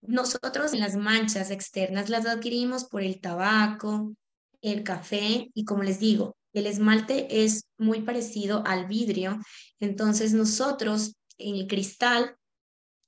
[0.00, 4.14] Nosotros las manchas externas las adquirimos por el tabaco,
[4.62, 9.38] el café y como les digo, el esmalte es muy parecido al vidrio,
[9.80, 12.36] entonces nosotros en el cristal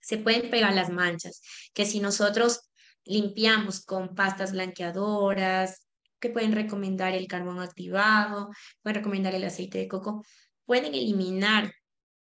[0.01, 1.40] se pueden pegar las manchas,
[1.72, 2.61] que si nosotros
[3.05, 5.86] limpiamos con pastas blanqueadoras,
[6.20, 8.51] que pueden recomendar el carbón activado,
[8.82, 10.24] pueden recomendar el aceite de coco,
[10.64, 11.72] pueden eliminar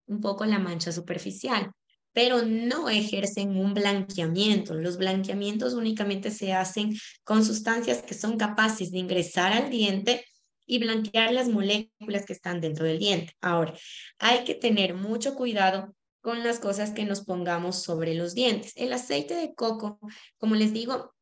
[0.08, 1.72] un poco la mancha superficial,
[2.14, 4.76] pero no ejercen un blanqueamiento.
[4.76, 10.26] Los blanqueamientos únicamente se hacen con sustancias que son capaces de ingresar al diente
[10.66, 13.34] y blanquear las moléculas que están dentro del diente.
[13.42, 13.74] Ahora,
[14.20, 18.72] hay que tener mucho cuidado con las cosas que nos pongamos sobre los dientes.
[18.76, 20.00] El aceite de coco,
[20.38, 21.14] como les digo,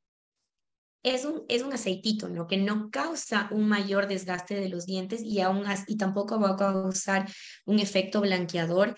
[1.03, 2.47] es un, es un aceitito, ¿no?
[2.47, 6.55] Que no causa un mayor desgaste de los dientes y, aún y tampoco va a
[6.55, 7.29] causar
[7.65, 8.95] un efecto blanqueador,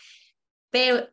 [0.69, 1.09] pero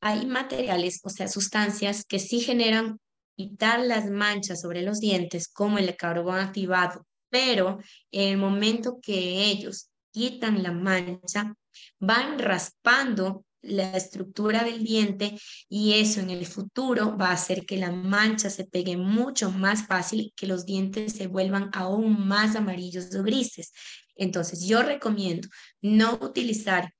[0.00, 2.98] hay materiales, o sea, sustancias que sí generan
[3.36, 7.78] quitar las manchas sobre los dientes, como el carbón activado, pero
[8.10, 11.54] en el momento que ellos quitan la mancha,
[11.98, 15.38] van raspando la estructura del diente
[15.68, 19.86] y eso en el futuro va a hacer que la mancha se pegue mucho más
[19.86, 23.72] fácil, que los dientes se vuelvan aún más amarillos o grises.
[24.16, 25.48] Entonces, yo recomiendo
[25.80, 26.92] no utilizar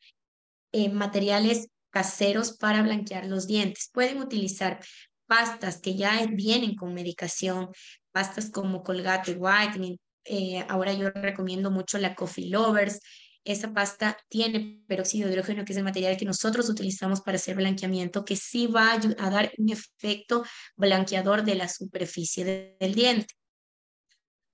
[0.73, 3.91] eh, materiales caseros para blanquear los dientes.
[3.93, 4.81] Pueden utilizar
[5.27, 7.69] pastas que ya vienen con medicación,
[8.13, 9.99] pastas como Colgate Whitening.
[10.25, 13.01] Eh, ahora yo recomiendo mucho la Coffee Lovers.
[13.45, 17.57] Esa pasta tiene peróxido de hidrógeno, que es el material que nosotros utilizamos para hacer
[17.57, 20.45] blanqueamiento, que sí va a, dar un efecto
[20.77, 23.35] blanqueador de la superficie del diente.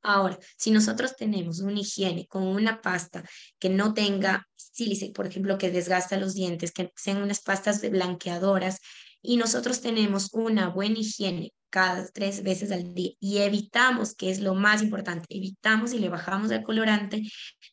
[0.01, 3.25] Ahora, si nosotros tenemos una higiene con una pasta
[3.59, 8.79] que no tenga sílice, por ejemplo, que desgasta los dientes, que sean unas pastas blanqueadoras,
[9.23, 14.41] y nosotros tenemos una buena higiene cada tres veces al día y evitamos, que es
[14.41, 17.23] lo más importante, evitamos y le bajamos el colorante,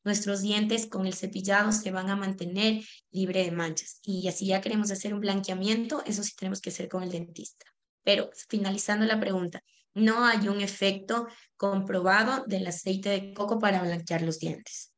[0.03, 3.99] nuestros dientes con el cepillado se van a mantener libre de manchas.
[4.03, 7.65] Y así ya queremos hacer un blanqueamiento, eso sí tenemos que hacer con el dentista.
[8.03, 14.21] Pero finalizando la pregunta, no hay un efecto comprobado del aceite de coco para blanquear
[14.21, 14.94] los dientes.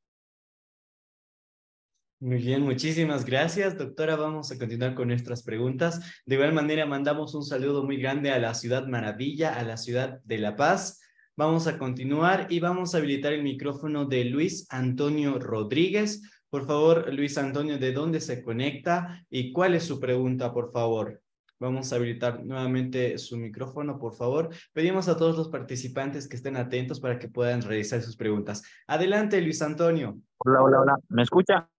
[2.19, 4.15] Muy bien, muchísimas gracias, doctora.
[4.15, 6.01] Vamos a continuar con nuestras preguntas.
[6.25, 10.19] De igual manera, mandamos un saludo muy grande a la ciudad maravilla, a la ciudad
[10.23, 10.99] de La Paz.
[11.35, 16.23] Vamos a continuar y vamos a habilitar el micrófono de Luis Antonio Rodríguez.
[16.49, 21.21] Por favor, Luis Antonio, ¿de dónde se conecta y cuál es su pregunta, por favor?
[21.59, 24.49] Vamos a habilitar nuevamente su micrófono, por favor.
[24.73, 28.63] Pedimos a todos los participantes que estén atentos para que puedan realizar sus preguntas.
[28.87, 30.17] Adelante, Luis Antonio.
[30.39, 30.97] Hola, hola, hola.
[31.09, 31.69] ¿Me escucha?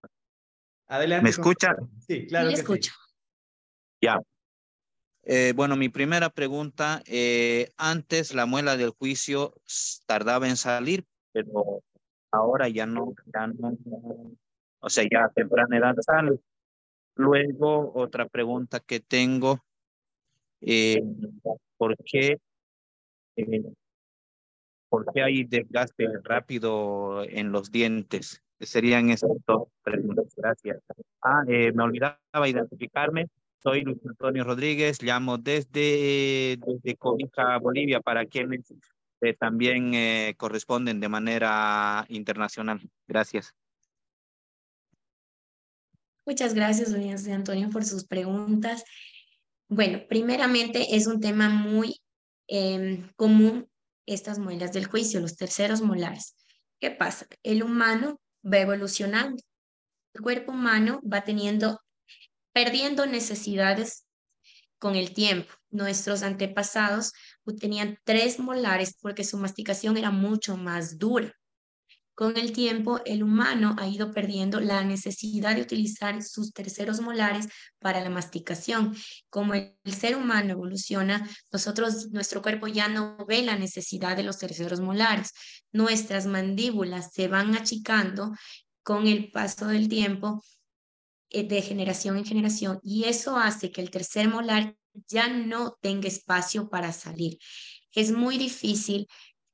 [0.88, 1.24] Adelante.
[1.24, 1.76] ¿Me escucha?
[2.06, 2.48] Sí, claro.
[2.48, 2.92] que escucho.
[4.00, 4.20] Ya.
[5.24, 9.54] Eh, bueno, mi primera pregunta, eh, antes la muela del juicio
[10.06, 11.82] tardaba en salir, pero
[12.30, 13.76] ahora ya no, ya no,
[14.80, 16.38] o sea, ya a temprana edad sale.
[17.14, 19.62] Luego, otra pregunta que tengo,
[20.62, 21.02] eh,
[21.76, 22.38] ¿por qué
[23.36, 23.62] eh,
[24.88, 28.42] ¿por qué hay desgaste rápido en los dientes?
[28.60, 30.26] Serían esas dos preguntas.
[30.36, 30.82] Gracias.
[31.22, 33.28] Ah, eh, me olvidaba identificarme.
[33.62, 38.72] Soy Luis Antonio Rodríguez, llamo desde, desde Cobija, Bolivia, para quienes
[39.40, 39.92] también
[40.36, 42.80] corresponden de manera internacional.
[43.08, 43.52] Gracias.
[46.28, 48.84] Muchas gracias, doña Antonio, por sus preguntas.
[49.66, 52.02] Bueno, primeramente es un tema muy
[52.46, 53.66] em, común
[54.04, 56.36] estas muelas del juicio, los terceros molares.
[56.80, 57.26] ¿Qué pasa?
[57.42, 58.20] El humano
[58.52, 59.42] va evolucionando.
[60.14, 61.80] El cuerpo humano va teniendo,
[62.52, 64.06] perdiendo necesidades
[64.78, 65.52] con el tiempo.
[65.70, 67.12] Nuestros antepasados
[67.58, 71.32] tenían tres molares porque su masticación era mucho más dura.
[72.18, 77.46] Con el tiempo, el humano ha ido perdiendo la necesidad de utilizar sus terceros molares
[77.78, 78.92] para la masticación.
[79.30, 84.36] Como el ser humano evoluciona, nosotros, nuestro cuerpo ya no ve la necesidad de los
[84.36, 85.32] terceros molares.
[85.70, 88.34] Nuestras mandíbulas se van achicando
[88.82, 90.42] con el paso del tiempo
[91.30, 94.74] eh, de generación en generación y eso hace que el tercer molar
[95.06, 97.38] ya no tenga espacio para salir.
[97.94, 99.06] Es muy difícil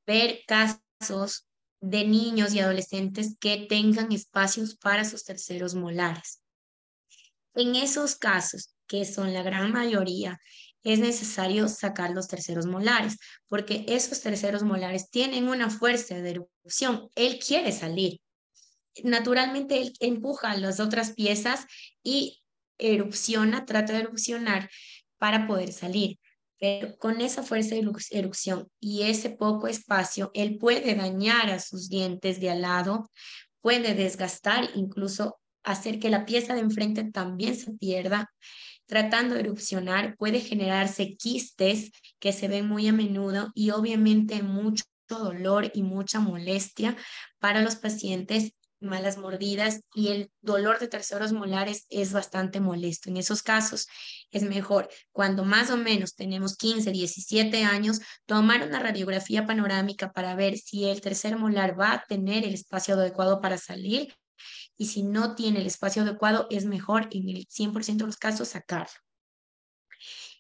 [0.06, 1.46] ver casos
[1.88, 6.40] de niños y adolescentes que tengan espacios para sus terceros molares.
[7.54, 10.40] En esos casos, que son la gran mayoría,
[10.82, 13.18] es necesario sacar los terceros molares,
[13.48, 17.08] porque esos terceros molares tienen una fuerza de erupción.
[17.14, 18.20] Él quiere salir.
[19.02, 21.66] Naturalmente, él empuja las otras piezas
[22.02, 22.42] y
[22.78, 24.70] erupciona, trata de erupcionar
[25.18, 26.18] para poder salir
[26.98, 32.40] con esa fuerza de erupción y ese poco espacio, él puede dañar a sus dientes
[32.40, 33.10] de al lado,
[33.60, 38.30] puede desgastar, incluso hacer que la pieza de enfrente también se pierda.
[38.86, 44.84] Tratando de erupcionar, puede generarse quistes que se ven muy a menudo y obviamente mucho
[45.08, 46.96] dolor y mucha molestia
[47.38, 48.52] para los pacientes
[48.84, 53.10] malas mordidas y el dolor de terceros molares es bastante molesto.
[53.10, 53.86] En esos casos
[54.30, 60.34] es mejor cuando más o menos tenemos 15, 17 años, tomar una radiografía panorámica para
[60.34, 64.14] ver si el tercer molar va a tener el espacio adecuado para salir
[64.76, 68.48] y si no tiene el espacio adecuado es mejor en el 100% de los casos
[68.48, 68.92] sacarlo.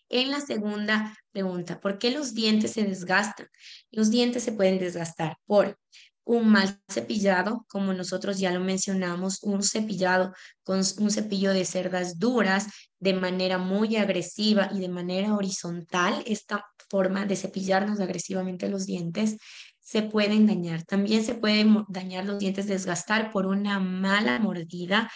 [0.08, 3.48] En la segunda pregunta, ¿por qué los dientes se desgastan?
[3.90, 5.78] Los dientes se pueden desgastar por
[6.24, 12.18] un mal cepillado, como nosotros ya lo mencionamos, un cepillado con un cepillo de cerdas
[12.18, 12.66] duras
[12.98, 19.36] de manera muy agresiva y de manera horizontal, esta forma de cepillarnos agresivamente los dientes
[19.80, 20.82] se pueden dañar.
[20.84, 25.10] También se pueden dañar los dientes, desgastar por una mala mordida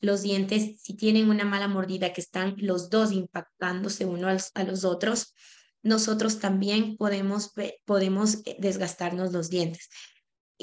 [0.00, 4.84] los dientes, si tienen una mala mordida que están los dos impactándose uno a los
[4.84, 5.34] otros,
[5.82, 7.52] nosotros también podemos,
[7.84, 9.88] podemos eh, desgastarnos los dientes.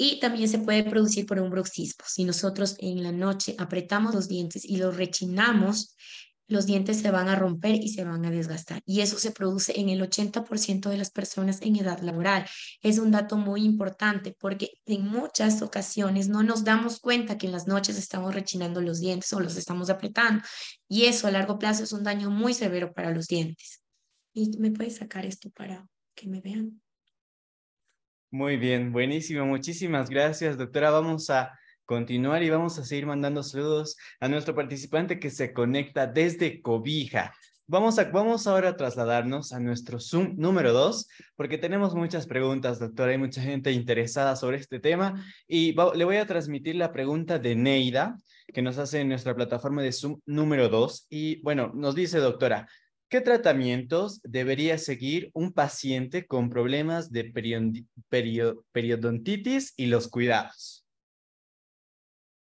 [0.00, 2.04] Y también se puede producir por un bruxismo.
[2.06, 5.96] Si nosotros en la noche apretamos los dientes y los rechinamos,
[6.46, 8.80] los dientes se van a romper y se van a desgastar.
[8.86, 12.46] Y eso se produce en el 80% de las personas en edad laboral.
[12.80, 17.52] Es un dato muy importante porque en muchas ocasiones no nos damos cuenta que en
[17.52, 20.44] las noches estamos rechinando los dientes o los estamos apretando.
[20.88, 23.82] Y eso a largo plazo es un daño muy severo para los dientes.
[24.32, 26.80] ¿Y me puedes sacar esto para que me vean?
[28.30, 29.46] Muy bien, buenísimo.
[29.46, 30.90] Muchísimas gracias, doctora.
[30.90, 36.06] Vamos a continuar y vamos a seguir mandando saludos a nuestro participante que se conecta
[36.06, 37.32] desde Cobija.
[37.66, 42.78] Vamos, a, vamos ahora a trasladarnos a nuestro Zoom número dos, porque tenemos muchas preguntas,
[42.78, 43.12] doctora.
[43.12, 47.56] Hay mucha gente interesada sobre este tema y le voy a transmitir la pregunta de
[47.56, 48.18] Neida,
[48.52, 51.06] que nos hace en nuestra plataforma de Zoom número dos.
[51.08, 52.68] Y bueno, nos dice, doctora,
[53.08, 57.24] ¿qué tratamientos debería seguir un paciente con problemas de
[58.72, 60.84] periodontitis y los cuidados?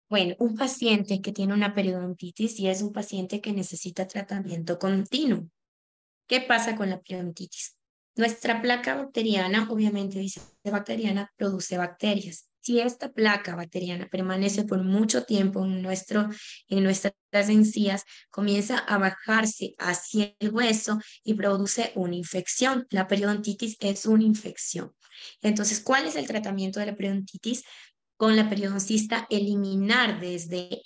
[0.08, 5.48] Bueno, un paciente que tiene una periodontitis y es un paciente que necesita tratamiento continuo.
[6.26, 7.76] ¿Qué pasa con la periodontitis?
[8.16, 12.49] Nuestra placa bacteriana, obviamente dice bacteriana, produce bacterias.
[12.62, 16.28] Si esta placa bacteriana permanece por mucho tiempo en, nuestro,
[16.68, 17.14] en nuestras
[17.48, 22.86] encías, comienza a bajarse hacia el hueso y produce una infección.
[22.90, 24.92] La periodontitis es una infección.
[25.42, 27.64] Entonces, ¿cuál es el tratamiento de la periodontitis?
[28.20, 30.82] con la periodoncista eliminar desde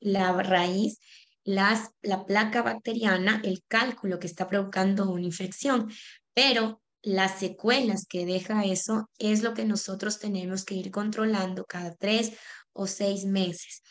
[0.00, 0.98] la raíz
[1.44, 5.92] las, la placa bacteriana, el cálculo que está provocando una infección,
[6.32, 11.94] pero las secuelas que deja eso es lo que nosotros tenemos que ir controlando cada
[11.94, 12.32] tres
[12.72, 13.82] o seis meses.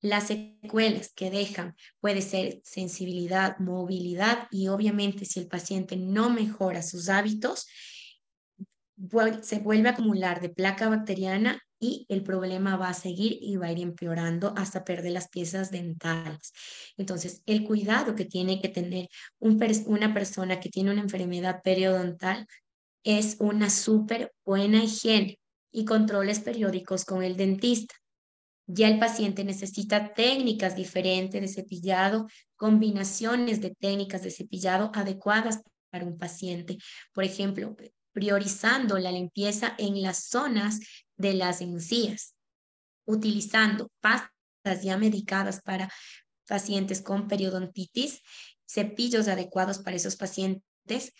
[0.00, 6.82] Las secuelas que dejan puede ser sensibilidad, movilidad y obviamente si el paciente no mejora
[6.82, 7.66] sus hábitos,
[9.42, 13.66] se vuelve a acumular de placa bacteriana y el problema va a seguir y va
[13.66, 16.52] a ir empeorando hasta perder las piezas dentales.
[16.96, 19.08] Entonces, el cuidado que tiene que tener
[19.38, 22.46] una persona que tiene una enfermedad periodontal
[23.02, 25.38] es una súper buena higiene
[25.70, 27.94] y controles periódicos con el dentista.
[28.66, 32.26] Ya el paciente necesita técnicas diferentes de cepillado,
[32.56, 35.60] combinaciones de técnicas de cepillado adecuadas
[35.90, 36.78] para un paciente.
[37.12, 37.76] Por ejemplo,
[38.14, 40.80] priorizando la limpieza en las zonas
[41.16, 42.34] de las encías,
[43.06, 45.92] utilizando pastas ya medicadas para
[46.46, 48.20] pacientes con periodontitis,
[48.66, 51.12] cepillos adecuados para esos pacientes.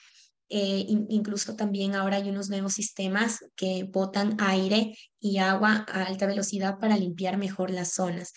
[0.51, 6.27] Eh, incluso también ahora hay unos nuevos sistemas que botan aire y agua a alta
[6.27, 8.33] velocidad para limpiar mejor las zonas.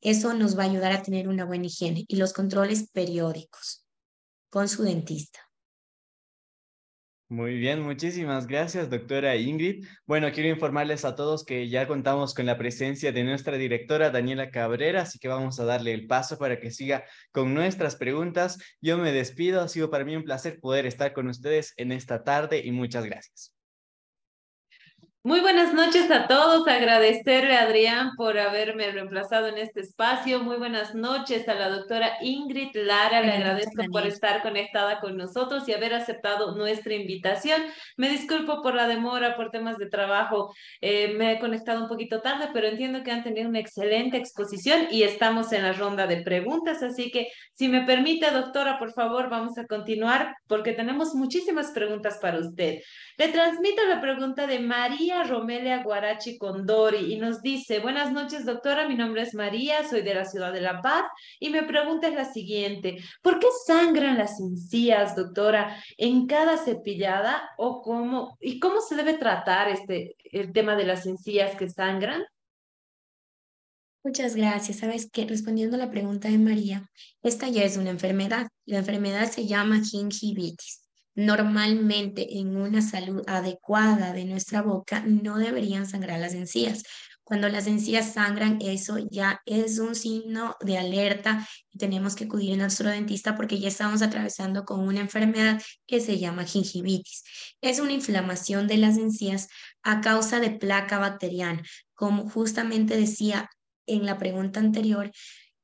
[0.00, 3.86] Eso nos va a ayudar a tener una buena higiene y los controles periódicos
[4.50, 5.47] con su dentista.
[7.30, 9.84] Muy bien, muchísimas gracias, doctora Ingrid.
[10.06, 14.50] Bueno, quiero informarles a todos que ya contamos con la presencia de nuestra directora Daniela
[14.50, 18.56] Cabrera, así que vamos a darle el paso para que siga con nuestras preguntas.
[18.80, 22.24] Yo me despido, ha sido para mí un placer poder estar con ustedes en esta
[22.24, 23.57] tarde y muchas gracias.
[25.28, 26.66] Muy buenas noches a todos.
[26.66, 30.42] Agradecerle a Adrián por haberme reemplazado en este espacio.
[30.42, 33.20] Muy buenas noches a la doctora Ingrid Lara.
[33.20, 37.60] Le agradezco por estar conectada con nosotros y haber aceptado nuestra invitación.
[37.98, 40.50] Me disculpo por la demora, por temas de trabajo.
[40.80, 44.86] Eh, me he conectado un poquito tarde, pero entiendo que han tenido una excelente exposición
[44.90, 46.82] y estamos en la ronda de preguntas.
[46.82, 52.18] Así que, si me permite, doctora, por favor, vamos a continuar porque tenemos muchísimas preguntas
[52.18, 52.78] para usted.
[53.18, 58.88] Le transmito la pregunta de María Romelia Guarachi Condori y nos dice, buenas noches doctora,
[58.88, 61.04] mi nombre es María, soy de la ciudad de La Paz
[61.38, 67.50] y me pregunta es la siguiente, ¿por qué sangran las encías, doctora, en cada cepillada
[67.56, 72.24] o cómo, y cómo se debe tratar este, el tema de las encías que sangran?
[74.04, 74.78] Muchas gracias.
[74.78, 76.88] Sabes que respondiendo a la pregunta de María,
[77.22, 78.48] esta ya es una enfermedad.
[78.64, 80.87] La enfermedad se llama gingivitis
[81.18, 86.84] normalmente en una salud adecuada de nuestra boca no deberían sangrar las encías.
[87.24, 92.54] Cuando las encías sangran, eso ya es un signo de alerta y tenemos que acudir
[92.54, 97.24] a nuestro dentista porque ya estamos atravesando con una enfermedad que se llama gingivitis.
[97.60, 99.48] Es una inflamación de las encías
[99.82, 101.64] a causa de placa bacteriana.
[101.94, 103.50] Como justamente decía
[103.86, 105.10] en la pregunta anterior,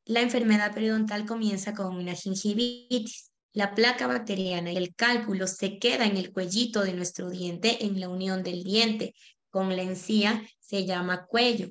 [0.05, 6.07] la enfermedad periodontal comienza con una gingivitis la placa bacteriana y el cálculo se queda
[6.07, 9.15] en el cuellito de nuestro diente, en la unión del diente
[9.49, 11.69] con la encía, se llama cuello.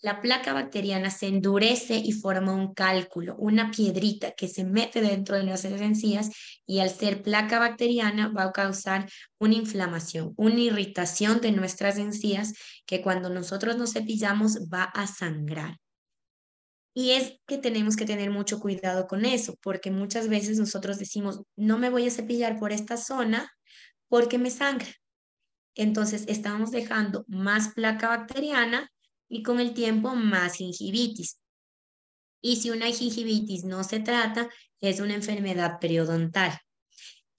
[0.00, 5.36] la placa bacteriana se endurece y forma un cálculo, una piedrita que se mete dentro
[5.36, 6.30] de nuestras encías
[6.64, 12.54] y al ser placa bacteriana va a causar una inflamación, una irritación de nuestras encías
[12.86, 15.78] que cuando nosotros nos cepillamos va a sangrar.
[16.98, 21.42] Y es que tenemos que tener mucho cuidado con eso, porque muchas veces nosotros decimos,
[21.54, 23.48] no me voy a cepillar por esta zona
[24.08, 24.88] porque me sangra.
[25.76, 28.90] Entonces estamos dejando más placa bacteriana
[29.28, 31.38] y con el tiempo más gingivitis.
[32.42, 34.48] Y si una gingivitis no se trata,
[34.80, 36.58] es una enfermedad periodontal.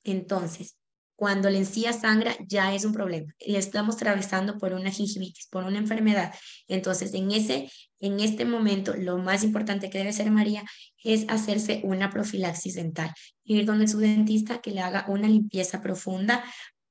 [0.06, 0.78] Entonces,
[1.20, 3.36] cuando la encía sangra, ya es un problema.
[3.40, 6.34] Y estamos atravesando por una gingivitis, por una enfermedad.
[6.70, 10.64] Entonces, en, ese, en este momento, lo más importante que debe hacer María
[11.04, 13.14] es hacerse una profilaxis dental.
[13.44, 16.42] Ir donde su dentista que le haga una limpieza profunda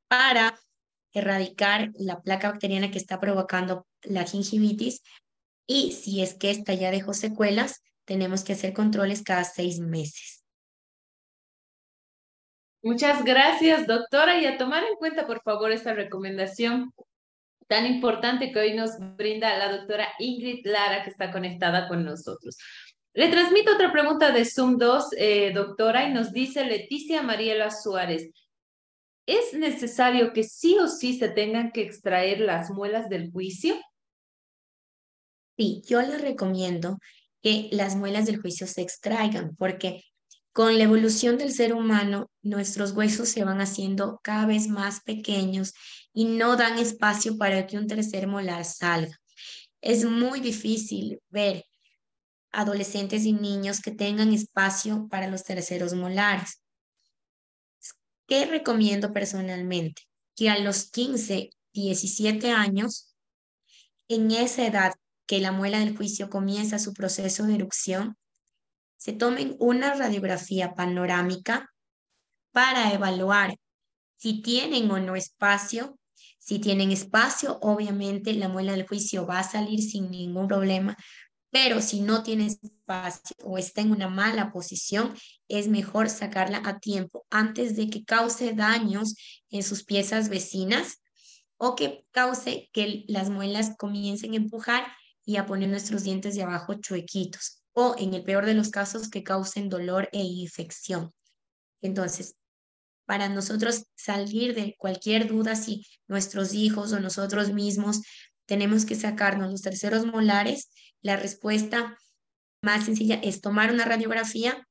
[0.09, 0.61] para
[1.15, 5.01] erradicar la placa bacteriana que está provocando la gingivitis
[5.67, 10.38] y si es que esta ya dejó secuelas, tenemos que hacer controles cada seis meses.
[12.83, 16.93] Muchas gracias, doctora, y a tomar en cuenta, por favor, esta recomendación
[17.67, 22.57] tan importante que hoy nos brinda la doctora Ingrid Lara, que está conectada con nosotros.
[23.15, 28.31] Le transmito otra pregunta de Zoom 2, eh, doctora, y nos dice Leticia Mariela Suárez.
[29.27, 33.75] ¿Es necesario que sí o sí se tengan que extraer las muelas del juicio?
[35.59, 36.99] Sí, yo les recomiendo
[37.43, 40.05] que las muelas del juicio se extraigan porque
[40.59, 45.73] con la evolución del ser humano, nuestros huesos se van haciendo cada vez más pequeños
[46.13, 49.17] y no dan espacio para que un tercer molar salga.
[49.81, 51.65] Es muy difícil ver
[52.51, 56.61] adolescentes y niños que tengan espacio para los terceros molares.
[58.27, 60.03] ¿Qué recomiendo personalmente?
[60.35, 63.15] Que a los 15, 17 años,
[64.09, 64.93] en esa edad
[65.25, 68.17] que la muela del juicio comienza su proceso de erupción,
[68.99, 71.73] se tomen una radiografía panorámica
[72.53, 73.57] para evaluar
[74.17, 75.99] si tienen o no espacio.
[76.39, 80.97] Si tienen espacio, obviamente la muela del juicio va a salir sin ningún problema,
[81.51, 85.15] pero si no tiene espacio o está en una mala posición,
[85.47, 89.15] es mejor sacarla a tiempo antes de que cause daños
[89.51, 91.01] en sus piezas vecinas
[91.57, 94.87] o que cause que las muelas comiencen a empujar
[95.25, 99.09] y a poner nuestros dientes de abajo chuequitos o en el peor de los casos
[99.09, 101.13] que causen dolor e infección.
[101.81, 102.35] Entonces,
[103.07, 108.03] para nosotros salir de cualquier duda si nuestros hijos o nosotros mismos
[108.47, 110.71] tenemos que sacarnos los terceros molares,
[111.03, 111.97] la respuesta
[112.63, 114.67] más sencilla es tomar una radiografía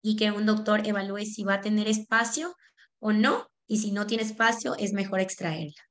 [0.00, 2.54] y que un doctor evalúe si va a tener espacio
[3.00, 5.82] o no, y si no tiene espacio, es mejor extraerla.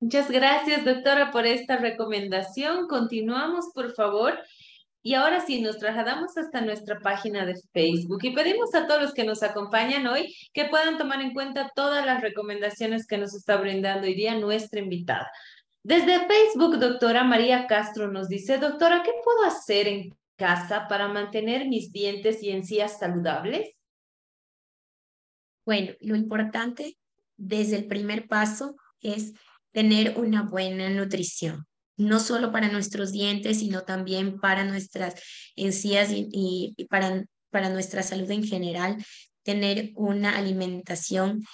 [0.00, 2.86] Muchas gracias, doctora, por esta recomendación.
[2.86, 4.38] Continuamos, por favor.
[5.02, 9.14] Y ahora sí, nos trasladamos hasta nuestra página de Facebook y pedimos a todos los
[9.14, 13.56] que nos acompañan hoy que puedan tomar en cuenta todas las recomendaciones que nos está
[13.56, 15.30] brindando hoy día nuestra invitada.
[15.84, 21.68] Desde Facebook, doctora María Castro nos dice, doctora, ¿qué puedo hacer en casa para mantener
[21.68, 23.70] mis dientes y encías saludables?
[25.64, 26.98] Bueno, lo importante
[27.36, 29.34] desde el primer paso es
[29.70, 31.67] tener una buena nutrición,
[31.98, 35.14] no solo para nuestros dientes, sino también para nuestras
[35.56, 39.04] encías y, para, para nuestra salud en general,
[39.42, 41.44] tener una alimentación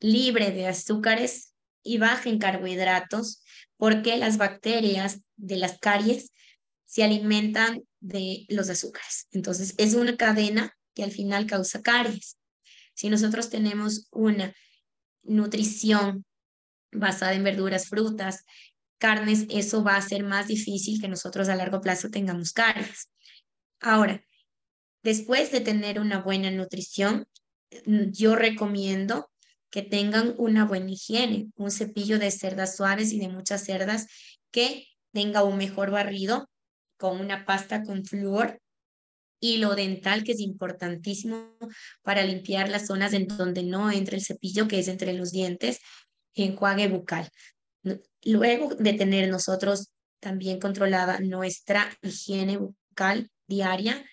[0.00, 3.42] libre de azúcares y baja en carbohidratos,
[3.76, 6.32] porque las bacterias de las caries
[6.84, 9.26] se alimentan de los azúcares.
[9.32, 12.36] Entonces, es una cadena que al final causa caries.
[12.94, 14.54] Si nosotros tenemos una
[15.22, 16.24] nutrición
[16.92, 18.44] basada en verduras, frutas,
[18.98, 23.10] carnes, eso va a ser más difícil que nosotros a largo plazo tengamos caries.
[23.80, 24.24] Ahora,
[25.02, 27.26] después de tener una buena nutrición,
[27.86, 29.30] yo recomiendo
[29.70, 34.06] que tengan una buena higiene, un cepillo de cerdas suaves y de muchas cerdas
[34.52, 36.48] que tenga un mejor barrido
[36.96, 38.60] con una pasta con flúor,
[39.40, 41.56] hilo dental que es importantísimo
[42.02, 45.80] para limpiar las zonas en donde no entra el cepillo, que es entre los dientes,
[46.34, 47.28] enjuague bucal.
[48.24, 54.04] Luego de tener nosotros también controlada nuestra higiene bucal diaria,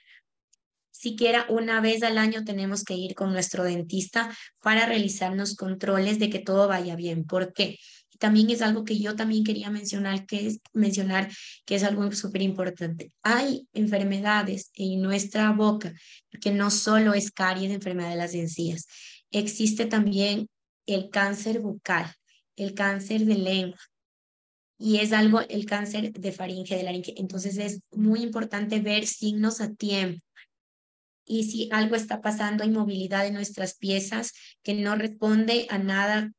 [0.91, 6.29] siquiera una vez al año tenemos que ir con nuestro dentista para realizarnos controles de
[6.29, 7.25] que todo vaya bien.
[7.25, 7.77] ¿Por qué?
[8.21, 11.27] también es algo que yo también quería mencionar, que es, mencionar
[11.65, 13.11] que es algo súper importante.
[13.23, 15.91] Hay enfermedades en nuestra boca,
[16.39, 18.85] que no solo es caries, enfermedad de las encías.
[19.31, 20.47] Existe también
[20.85, 22.13] el cáncer bucal,
[22.55, 23.79] el cáncer de lengua.
[24.81, 27.13] Y es algo, el cáncer de faringe, de laringe.
[27.17, 30.25] Entonces es muy importante ver signos a tiempo.
[31.23, 36.31] Y si algo está pasando, hay movilidad de nuestras piezas que no responde a nada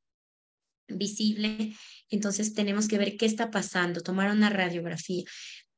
[0.89, 1.75] visible,
[2.11, 5.23] entonces tenemos que ver qué está pasando, tomar una radiografía.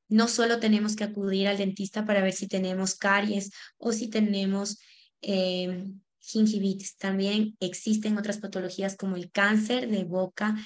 [0.09, 4.79] No solo tenemos que acudir al dentista para ver si tenemos caries o si tenemos
[5.21, 5.85] eh,
[6.19, 6.97] gingivitis.
[6.97, 10.57] También existen otras patologías como el cáncer de boca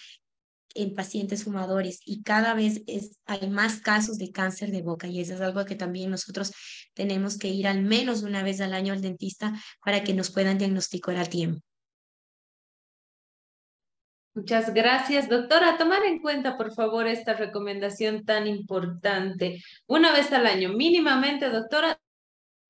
[0.74, 5.20] en pacientes fumadores y cada vez es, hay más casos de cáncer de boca y
[5.20, 6.52] eso es algo que también nosotros
[6.94, 9.54] tenemos que ir al menos una vez al año al dentista
[9.84, 11.60] para que nos puedan diagnosticar a tiempo.
[14.38, 15.76] Muchas gracias, doctora.
[15.78, 19.60] Tomar en cuenta, por favor, esta recomendación tan importante.
[19.88, 21.98] Una vez al año, mínimamente, doctora,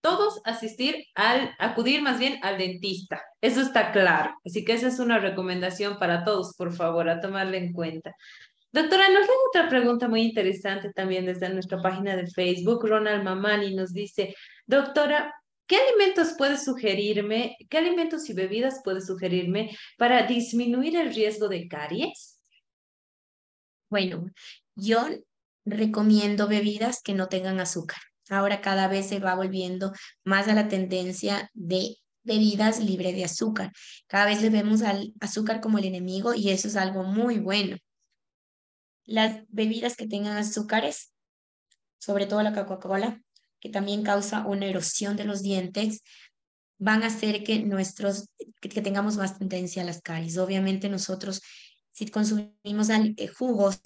[0.00, 3.22] todos asistir al, acudir más bien al dentista.
[3.40, 4.34] Eso está claro.
[4.44, 8.14] Así que esa es una recomendación para todos, por favor, a tomarla en cuenta.
[8.70, 12.86] Doctora, nos da otra pregunta muy interesante también desde nuestra página de Facebook.
[12.86, 14.34] Ronald Mamani nos dice,
[14.66, 15.34] doctora,
[15.66, 21.66] ¿qué alimentos puede sugerirme, qué alimentos y bebidas puede sugerirme para disminuir el riesgo de
[21.66, 22.40] caries?
[23.90, 24.26] Bueno,
[24.74, 25.08] yo
[25.64, 27.98] recomiendo bebidas que no tengan azúcar
[28.30, 29.92] ahora cada vez se va volviendo
[30.24, 33.72] más a la tendencia de bebidas libres de azúcar.
[34.06, 37.76] Cada vez le vemos al azúcar como el enemigo y eso es algo muy bueno.
[39.04, 41.12] Las bebidas que tengan azúcares,
[41.98, 43.22] sobre todo la Coca-Cola,
[43.60, 46.02] que también causa una erosión de los dientes,
[46.78, 48.28] van a hacer que nuestros
[48.60, 50.38] que, tengamos más tendencia a las caries.
[50.38, 51.40] Obviamente nosotros
[51.92, 53.80] si consumimos eh, jugos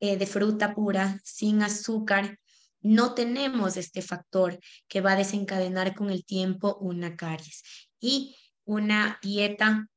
[0.00, 2.38] eh, de fruta pura sin azúcar,
[2.80, 4.58] no tenemos este factor
[4.88, 7.62] que va a desencadenar con el tiempo una caries.
[8.00, 9.88] Y una dieta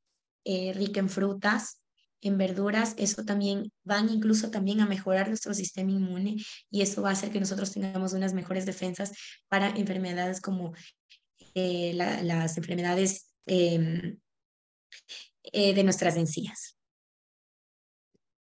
[0.44, 1.82] eh, rica en frutas,
[2.22, 6.38] en verduras, eso también van incluso también a mejorar nuestro sistema inmune
[6.70, 9.12] y eso va a hacer que nosotros tengamos unas mejores defensas
[9.48, 10.74] para enfermedades como
[11.56, 14.20] eh, las enfermedades em,
[15.44, 16.78] eh, de nuestras encías.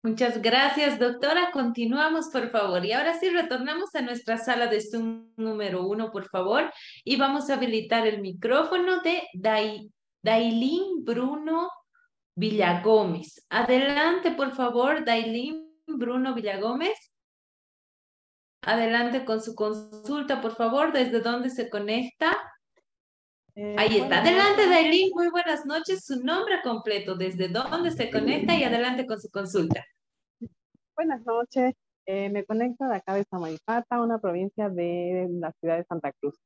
[0.02, 1.52] Muchas gracias, doctora.
[1.52, 2.86] Continuamos, por favor.
[2.86, 6.72] Y ahora sí, retornamos a nuestra sala de Zoom número uno, por favor.
[7.04, 11.70] Y vamos a habilitar el micrófono de Dailín Bruno
[12.36, 13.46] Villagómez.
[13.50, 16.98] Adelante, por favor, Dailín Bruno Villagómez.
[18.62, 20.94] Adelante con su consulta, por favor.
[20.94, 22.38] ¿Desde dónde se conecta?
[23.62, 24.22] Eh, Ahí está.
[24.22, 25.12] Adelante, Dailin.
[25.14, 26.06] Muy buenas noches.
[26.06, 29.84] Su nombre completo, desde dónde se conecta y adelante con su consulta.
[30.96, 31.76] Buenas noches.
[32.06, 36.40] Eh, me conecto de acá de Samaipata, una provincia de la ciudad de Santa Cruz.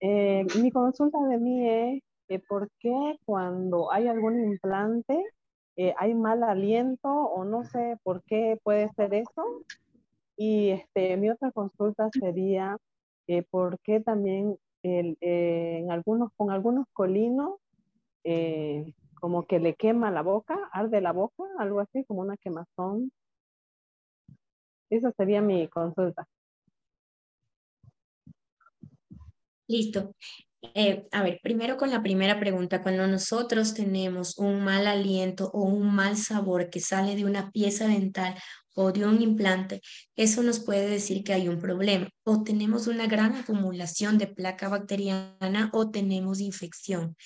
[0.00, 2.02] Eh, mi consulta de mí es
[2.48, 5.16] por qué cuando hay algún implante
[5.96, 9.64] hay mal aliento o no sé por qué puede ser eso.
[10.36, 12.76] Y este, mi otra consulta sería
[13.50, 17.58] por qué también el, eh, en algunos, con algunos colinos,
[18.24, 23.12] eh, como que le quema la boca, arde la boca, algo así, como una quemazón.
[24.90, 26.26] Esa sería mi consulta.
[29.68, 30.14] Listo.
[30.74, 35.62] Eh, a ver, primero con la primera pregunta, cuando nosotros tenemos un mal aliento o
[35.62, 38.34] un mal sabor que sale de una pieza dental
[38.80, 39.82] o de un implante,
[40.16, 44.68] eso nos puede decir que hay un problema o tenemos una gran acumulación de placa
[44.68, 47.16] bacteriana o tenemos infección.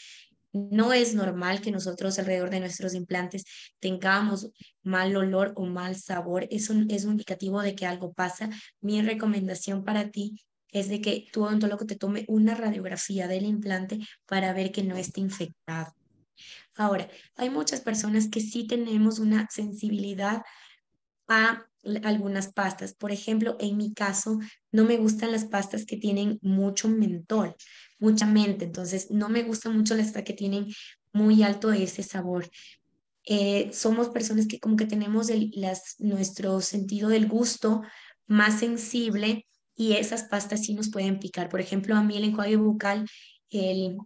[0.53, 3.45] No es normal que nosotros alrededor de nuestros implantes
[3.81, 4.51] tengamos
[4.83, 6.47] mal olor o mal sabor.
[6.51, 8.51] Eso es un indicativo de que algo pasa.
[8.81, 10.41] Mi recomendación para ti
[10.71, 14.97] es de que tu odontólogo te tome una radiografía del implante para ver que no
[14.97, 15.93] esté infectado.
[16.77, 20.43] Ahora, hay muchas personas que sí tenemos una sensibilidad
[21.29, 21.67] a
[22.03, 22.95] algunas pastas.
[22.95, 24.39] Por ejemplo, en mi caso,
[24.73, 27.55] no me gustan las pastas que tienen mucho mentol,
[27.99, 28.65] mucha mente.
[28.65, 30.67] Entonces, no me gustan mucho las que tienen
[31.13, 32.49] muy alto ese sabor.
[33.27, 37.83] Eh, somos personas que como que tenemos el, las, nuestro sentido del gusto
[38.27, 39.47] más sensible
[39.77, 41.49] y esas pastas sí nos pueden picar.
[41.49, 43.07] Por ejemplo, a mí el enjuague bucal,
[43.51, 43.97] el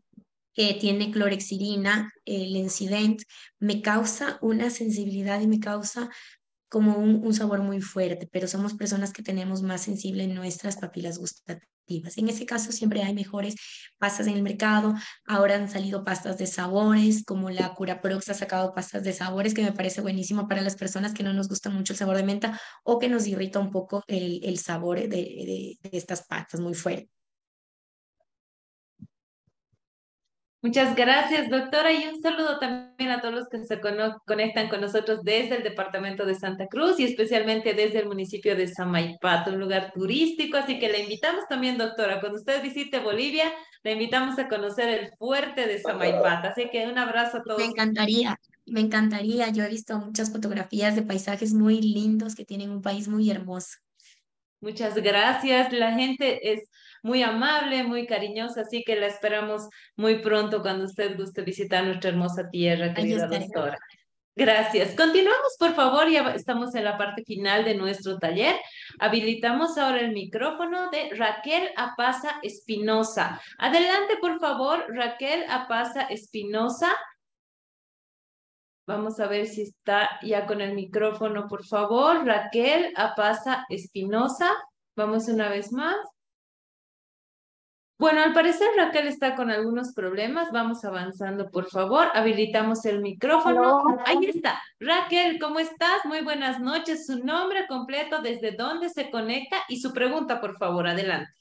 [0.55, 3.23] que tiene clorexidina, el incident,
[3.61, 6.11] me causa una sensibilidad y me causa
[6.69, 11.19] como un, sabor muy fuerte, pero somos personas que tenemos más sensible en nuestras papilas
[11.19, 12.19] gustativas.
[12.19, 13.55] En ese caso siempre hay mejores
[13.99, 14.95] pastas en el mercado.
[15.27, 19.55] Ahora han salido pastas de sabores, como la Cura Prox ha sacado pastas de sabores,
[19.55, 22.25] que me parece buenísimo para las personas que no nos gusta mucho el sabor de
[22.25, 26.75] menta o que nos irrita un poco el, el sabor de, de estas pastas muy
[26.75, 27.18] fuerte.
[30.61, 33.81] Muchas gracias, doctora, y un saludo también a todos los que se
[34.27, 38.67] conectan con nosotros desde el departamento de Santa Cruz y especialmente desde el municipio de
[38.67, 43.53] Samaipato, un lugar turístico, así que le invitamos también, doctora, cuando usted visite Bolivia,
[43.85, 47.61] le invitamos a conocer el fuerte de Samaipato, así que un abrazo a todos.
[47.61, 52.71] Me encantaría, me encantaría, yo he visto muchas fotografías de paisajes muy lindos que tienen
[52.71, 53.77] un país muy hermoso.
[54.61, 55.73] Muchas gracias.
[55.73, 56.69] La gente es
[57.03, 62.11] muy amable, muy cariñosa, así que la esperamos muy pronto cuando usted guste visitar nuestra
[62.11, 63.79] hermosa tierra, querida doctora.
[64.39, 64.95] Gracias.
[64.95, 68.55] Continuamos, por favor, ya estamos en la parte final de nuestro taller.
[69.01, 73.41] Habilitamos ahora el micrófono de Raquel Apaza Espinosa.
[73.59, 76.97] Adelante, por favor, Raquel Apaza Espinosa.
[78.87, 82.25] Vamos a ver si está ya con el micrófono, por favor.
[82.25, 84.53] Raquel Apaza Espinosa.
[84.95, 85.97] Vamos una vez más.
[87.99, 90.53] Bueno, al parecer Raquel está con algunos problemas.
[90.53, 92.07] Vamos avanzando, por favor.
[92.15, 93.83] Habilitamos el micrófono.
[94.07, 94.63] Ahí está.
[94.79, 96.05] Raquel, ¿cómo estás?
[96.05, 97.07] Muy buenas noches.
[97.07, 100.87] Su nombre completo, desde dónde se conecta y su pregunta, por favor.
[100.87, 101.33] Adelante.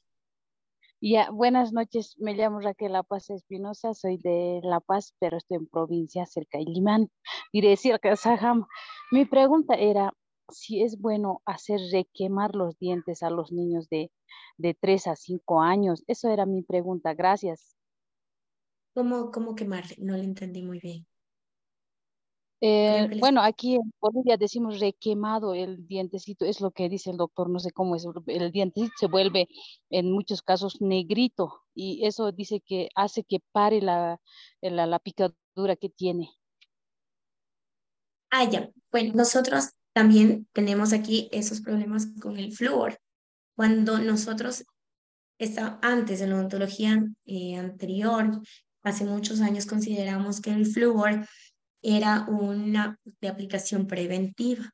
[0.99, 2.15] Ya, buenas noches.
[2.17, 6.57] Me llamo Raquel La Paz Espinosa, soy de La Paz, pero estoy en provincia cerca
[6.57, 7.11] de Limán,
[7.53, 8.65] diré cerca de Sajam.
[9.11, 10.11] Mi pregunta era
[10.51, 14.11] si es bueno hacer requemar los dientes a los niños de,
[14.57, 16.03] de 3 a 5 años.
[16.07, 17.13] Eso era mi pregunta.
[17.13, 17.75] Gracias.
[18.93, 19.85] ¿Cómo, cómo quemar?
[19.97, 21.05] No lo entendí muy bien.
[22.59, 27.51] Eh, bueno, aquí en Bolivia decimos requemado el dientecito, es lo que dice el doctor,
[27.51, 29.47] no sé cómo es, el dientecito se vuelve
[29.91, 34.19] en muchos casos negrito y eso dice que hace que pare la,
[34.61, 36.31] la, la picadura que tiene.
[38.31, 38.71] Ah, ya.
[38.91, 42.99] Bueno, nosotros también tenemos aquí esos problemas con el flúor.
[43.55, 44.63] Cuando nosotros,
[45.39, 48.39] está, antes de la odontología eh, anterior,
[48.83, 51.27] hace muchos años consideramos que el flúor
[51.81, 54.69] era una de aplicación preventiva.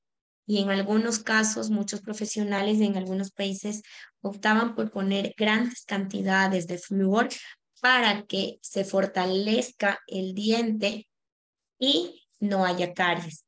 [0.45, 3.81] Y en algunos casos, muchos profesionales en algunos países
[4.19, 7.29] optaban por poner grandes cantidades de flúor
[7.79, 11.07] para que se fortalezca el diente
[11.79, 13.45] y no haya caries.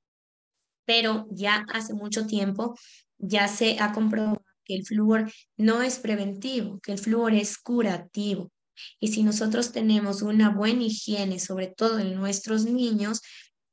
[0.85, 2.77] Pero ya hace mucho tiempo
[3.17, 8.51] ya se ha comprobado que el flúor no es preventivo, que el flúor es curativo.
[8.99, 13.21] Y si nosotros tenemos una buena higiene, sobre todo en nuestros niños,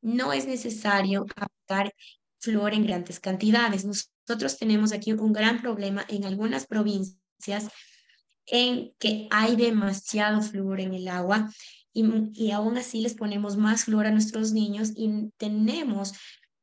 [0.01, 1.95] no es necesario aplicar
[2.39, 3.85] flúor en grandes cantidades.
[3.85, 7.69] Nosotros tenemos aquí un gran problema en algunas provincias
[8.47, 11.51] en que hay demasiado flúor en el agua
[11.93, 12.05] y,
[12.35, 16.13] y aún así les ponemos más flúor a nuestros niños y tenemos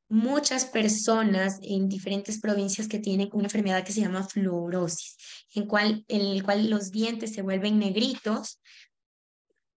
[0.09, 5.15] muchas personas en diferentes provincias que tienen una enfermedad que se llama fluorosis,
[5.53, 8.59] en, cual, en el cual los dientes se vuelven negritos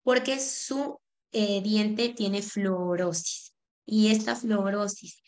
[0.02, 0.98] porque su
[1.32, 3.50] eh, diente tiene fluorosis
[3.84, 5.20] y esta fluorosis,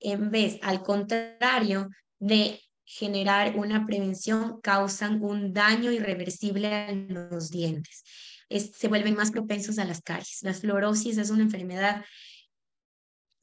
[0.00, 8.04] en vez, al contrario de generar una prevención, causan un daño irreversible a los dientes.
[8.48, 10.38] se vuelven más propensos a las caries.
[10.42, 12.04] La fluorosis es una enfermedad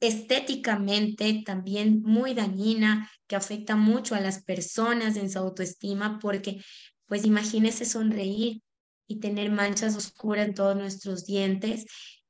[0.06, 6.62] estéticamente también muy dañina que afecta mucho a las personas en su autoestima porque
[7.06, 8.62] pues imagínese sonreír
[9.06, 11.86] y tener manchas oscuras en todos nuestros dientes.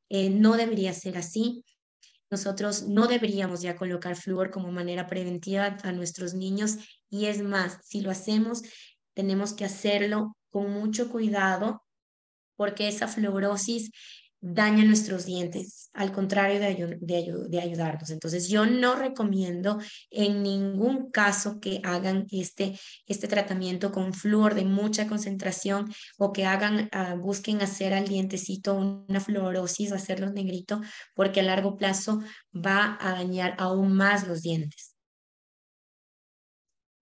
[0.09, 1.65] Eh, no debería ser así.
[2.31, 6.77] Nosotros no deberíamos ya colocar flúor como manera preventiva a nuestros niños
[7.09, 8.63] y es más, si lo hacemos,
[9.15, 11.83] tenemos que hacerlo con mucho cuidado
[12.57, 13.91] porque esa fluorosis
[14.47, 16.99] daña nuestros dientes, al contrario de,
[17.49, 18.11] de, ayudarnos.
[18.11, 19.79] Entonces, yo no recomiendo
[20.11, 26.45] en ningún caso que hagan este, este tratamiento con flúor de mucha concentración o que
[26.45, 30.83] hagan, ah, busquen hacer al dientecito una fluorosis, hacerlo negrito,
[31.15, 32.21] porque a largo plazo
[32.55, 34.94] va a dañar aún más los dientes.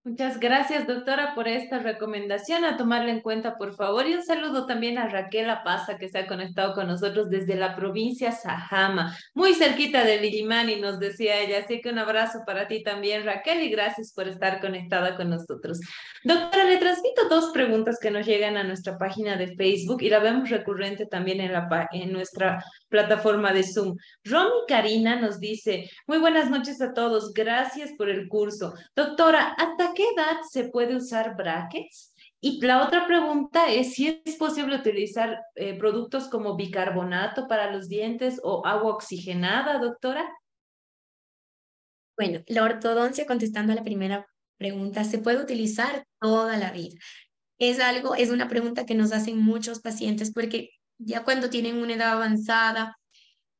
[0.05, 2.65] Muchas gracias, doctora, por esta recomendación.
[2.65, 4.05] A tomarla en cuenta, por favor.
[4.05, 7.73] Y un saludo también a Raquel Apaza, que se ha conectado con nosotros desde la
[7.73, 11.59] provincia Sajama, muy cerquita de Lilimani, nos decía ella.
[11.59, 15.79] Así que un abrazo para ti también, Raquel, y gracias por estar conectada con nosotros.
[16.25, 20.19] Doctora, le transmito dos preguntas que nos llegan a nuestra página de Facebook y la
[20.19, 22.61] vemos recurrente también en, la, en nuestra
[22.93, 23.97] plataforma de Zoom.
[24.23, 28.75] Romy Karina nos dice, muy buenas noches a todos, gracias por el curso.
[28.95, 32.13] Doctora, ¿hasta qué edad se puede usar brackets?
[32.39, 37.87] Y la otra pregunta es si es posible utilizar eh, productos como bicarbonato para los
[37.89, 40.31] dientes o agua oxigenada, doctora.
[42.15, 44.27] Bueno, la ortodoncia, contestando a la primera
[44.59, 46.99] pregunta, se puede utilizar toda la vida.
[47.57, 51.93] Es algo, es una pregunta que nos hacen muchos pacientes porque Ya cuando tienen una
[51.93, 52.97] edad avanzada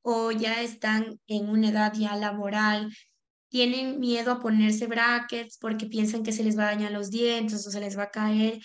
[0.02, 2.94] o ya están en una edad ya laboral,
[3.50, 7.66] tienen miedo a ponerse brackets porque piensan que se les va a dañar los dientes
[7.68, 8.60] o se les va a caer.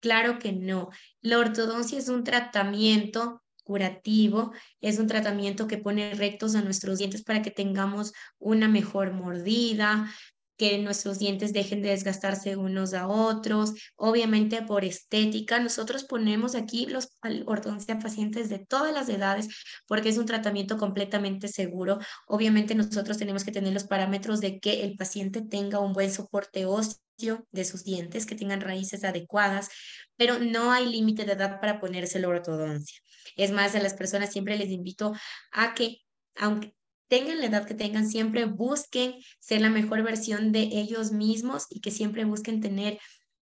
[0.00, 0.90] Claro que no.
[1.20, 7.22] La ortodoncia es un tratamiento curativo, es un tratamiento que pone rectos a nuestros dientes
[7.22, 10.10] para que tengamos una mejor mordida,
[10.58, 13.74] que nuestros dientes dejen de desgastarse unos a otros.
[13.96, 17.08] Obviamente por estética, nosotros ponemos aquí los
[17.46, 19.48] ortodoncia pacientes de todas las edades
[19.86, 21.98] porque es un tratamiento completamente seguro.
[22.26, 26.66] Obviamente nosotros tenemos que tener los parámetros de que el paciente tenga un buen soporte
[26.66, 27.00] óseo
[27.52, 29.68] de sus dientes, que tengan raíces adecuadas,
[30.16, 32.98] pero no hay límite de edad para ponerse la ortodoncia.
[33.36, 35.12] Es más, a las personas siempre les invito
[35.52, 35.98] a que,
[36.36, 36.74] aunque
[37.08, 41.80] tengan la edad que tengan, siempre busquen ser la mejor versión de ellos mismos y
[41.80, 42.98] que siempre busquen tener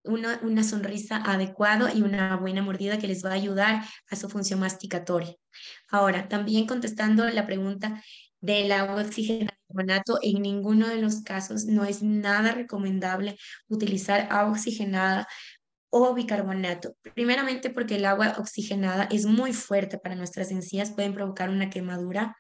[0.04, 4.30] una, una sonrisa adecuada y una buena mordida que les va a ayudar a su
[4.30, 5.36] función masticatoria.
[5.90, 8.02] Ahora, también contestando la pregunta
[8.40, 9.58] del agua oxigenada
[10.22, 13.38] en ninguno de los casos no es nada recomendable
[13.68, 15.28] utilizar agua oxigenada
[15.90, 16.96] o bicarbonato.
[17.14, 22.36] Primeramente porque el agua oxigenada es muy fuerte para nuestras encías, pueden provocar una quemadura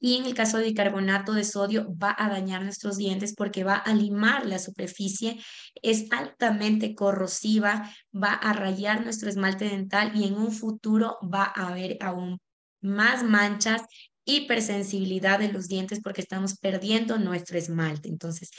[0.00, 3.76] y en el caso de bicarbonato de sodio va a dañar nuestros dientes porque va
[3.76, 5.38] a limar la superficie,
[5.82, 11.68] es altamente corrosiva, va a rayar nuestro esmalte dental y en un futuro va a
[11.68, 12.40] haber aún
[12.80, 13.82] más manchas,
[14.24, 18.08] hipersensibilidad de los dientes porque estamos perdiendo nuestro esmalte.
[18.08, 18.50] Entonces,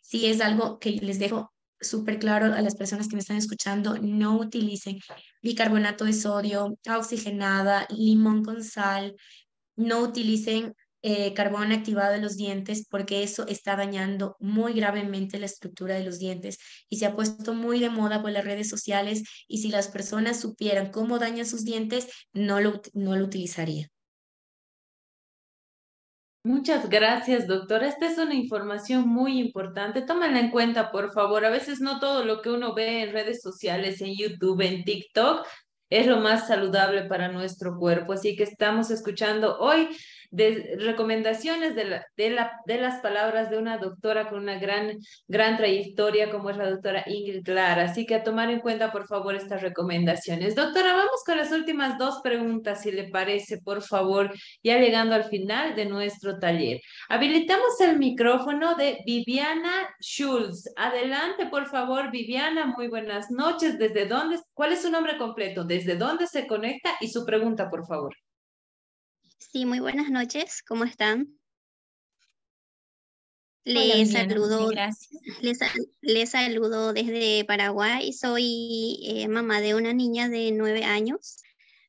[0.00, 3.98] si es algo que les dejo súper claro a las personas que me están escuchando,
[3.98, 5.00] no utilicen
[5.42, 9.16] bicarbonato de sodio, oxigenada, limón con sal,
[9.76, 10.74] no utilicen
[11.06, 16.02] eh, carbón activado en los dientes porque eso está dañando muy gravemente la estructura de
[16.02, 16.58] los dientes
[16.88, 20.40] y se ha puesto muy de moda por las redes sociales y si las personas
[20.40, 23.90] supieran cómo dañan sus dientes, no lo, no lo utilizaría.
[26.42, 27.86] Muchas gracias, doctora.
[27.86, 30.00] Esta es una información muy importante.
[30.00, 31.44] Tómenla en cuenta, por favor.
[31.44, 35.46] A veces no todo lo que uno ve en redes sociales, en YouTube, en TikTok,
[35.90, 38.14] es lo más saludable para nuestro cuerpo.
[38.14, 39.88] Así que estamos escuchando hoy
[40.34, 44.98] de recomendaciones de, la, de, la, de las palabras de una doctora con una gran,
[45.28, 47.84] gran trayectoria como es la doctora Ingrid Clara.
[47.84, 50.56] Así que a tomar en cuenta, por favor, estas recomendaciones.
[50.56, 54.32] Doctora, vamos con las últimas dos preguntas, si le parece, por favor,
[54.62, 56.80] ya llegando al final de nuestro taller.
[57.08, 60.68] Habilitamos el micrófono de Viviana Schulz.
[60.76, 62.66] Adelante, por favor, Viviana.
[62.76, 63.78] Muy buenas noches.
[63.78, 64.40] ¿Desde dónde?
[64.52, 65.62] ¿Cuál es su nombre completo?
[65.62, 66.90] ¿Desde dónde se conecta?
[67.00, 68.23] Y su pregunta, por favor.
[69.52, 71.38] Sí, muy buenas noches, ¿cómo están?
[73.64, 74.70] Les saludo,
[76.02, 78.12] les, saludo desde Paraguay.
[78.12, 81.38] Soy eh, mamá de una niña de nueve años.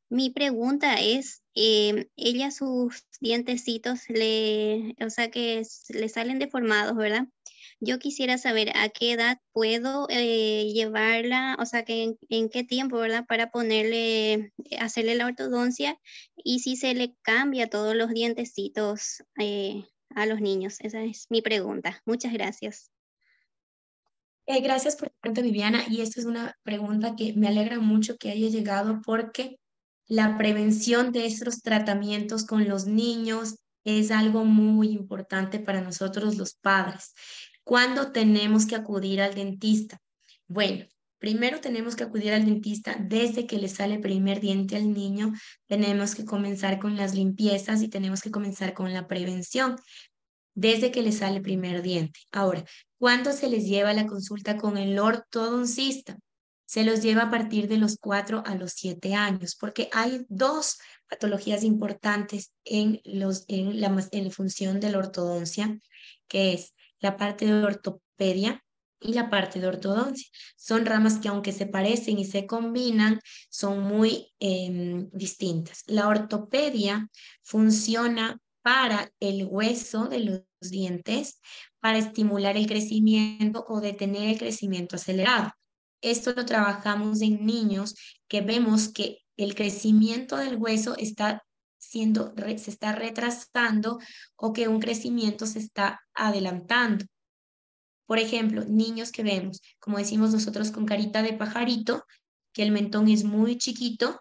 [0.10, 7.28] Mi pregunta es, eh, ella sus dientecitos le, o sea que le salen deformados, ¿verdad?
[7.80, 12.98] Yo quisiera saber a qué edad puedo eh, llevarla, o sea, que en, qué tiempo,
[12.98, 13.26] ¿verdad?
[13.28, 16.00] Para ponerle, eh, hacerle la ortodoncia
[16.36, 20.78] y si se le cambia todos los dientecitos eh, a los niños.
[20.80, 22.02] Esa es mi pregunta.
[22.06, 22.92] Muchas gracias.
[24.48, 25.84] gracias por la pregunta, Viviana.
[25.90, 29.60] Y esta es una pregunta que me alegra mucho que haya llegado porque
[30.08, 36.56] la prevención de estos tratamientos con los niños es algo muy importante para nosotros los
[36.56, 37.14] padres.
[37.66, 40.00] ¿Cuándo tenemos que acudir al dentista?
[40.48, 40.86] Bueno,
[41.18, 45.34] primero tenemos que acudir al dentista desde que le sale primer diente al niño.
[45.66, 49.78] Tenemos que comenzar con las limpiezas y tenemos que comenzar con la prevención
[50.54, 52.20] desde que le sale primer diente.
[52.32, 52.64] Ahora,
[53.00, 56.20] ¿cuándo se les lleva la consulta con el ortodoncista?
[56.66, 60.78] Se los lleva a partir de los 4 a los 7 años, porque hay dos
[61.10, 65.80] patologías importantes en, los, en, la, en la función de la ortodoncia,
[66.28, 68.64] que es la parte de ortopedia
[69.00, 70.28] y la parte de ortodoncia.
[70.56, 73.20] Son ramas que aunque se parecen y se combinan,
[73.50, 75.84] son muy em, distintas.
[75.88, 77.10] La ortopedia
[77.44, 80.42] funciona para el hueso de los
[80.72, 81.40] dientes,
[81.80, 85.52] para estimular el crecimiento o detener el crecimiento acelerado.
[86.02, 87.96] Esto lo trabajamos en niños
[88.28, 91.45] que vemos que el crecimiento del hueso está
[91.96, 94.00] siendo, se está retrasando
[94.36, 97.06] o que un crecimiento se está adelantando.
[98.06, 102.04] Por ejemplo, niños que vemos, como decimos nosotros, con carita de pajarito,
[102.52, 104.20] que el mentón es muy chiquito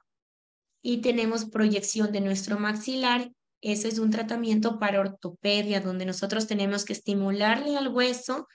[0.83, 3.33] y tenemos proyección de nuestro maxilar.
[3.61, 8.47] Ese es un tratamiento para ortopedia, donde nosotros tenemos que estimularle al hueso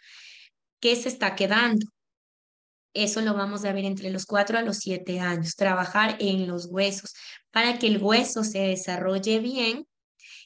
[0.79, 1.85] que se está quedando.
[2.93, 5.55] Eso lo vamos a ver entre los 4 a los 7 años.
[5.55, 7.13] Trabajar en los huesos
[7.51, 9.87] para que el hueso se desarrolle bien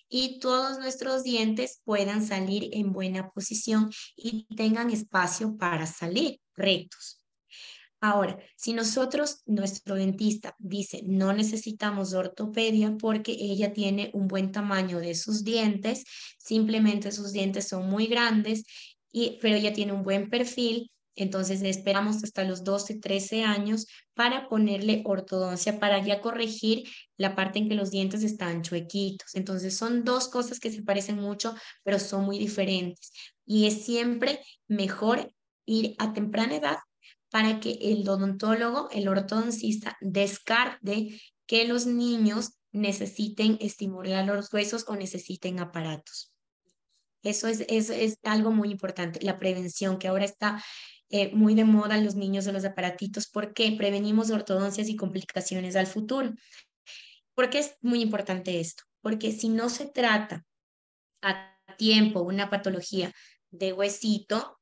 [0.10, 7.24] y todos nuestros dientes puedan salir en buena posición y tengan espacio para salir rectos.
[7.99, 14.99] Ahora, si nosotros, nuestro dentista dice, no necesitamos ortopedia porque ella tiene un buen tamaño
[14.99, 16.03] de sus dientes,
[16.38, 18.65] simplemente sus dientes son muy grandes,
[19.10, 24.49] y, pero ella tiene un buen perfil, entonces esperamos hasta los 12, 13 años para
[24.49, 26.88] ponerle ortodoncia, para ya corregir
[27.18, 29.35] la parte en que los dientes están chuequitos.
[29.35, 33.11] Entonces son dos cosas que se parecen mucho, pero son muy diferentes.
[33.45, 35.34] Y es siempre mejor
[35.65, 36.77] ir a temprana edad
[37.30, 44.95] para que el odontólogo, el ortodoncista, descarte que los niños necesiten estimular los huesos o
[44.95, 46.31] necesiten aparatos.
[47.23, 50.61] Eso es, es algo muy importante, la prevención, que ahora está
[51.15, 55.76] eh, muy de moda en los niños de los aparatitos, porque prevenimos ortodoncias y complicaciones
[55.76, 56.34] al futuro.
[57.35, 58.81] ¿Por qué es muy importante esto?
[58.99, 60.44] Porque si no se trata
[61.22, 63.14] a tiempo una patología
[63.52, 64.57] de huesito,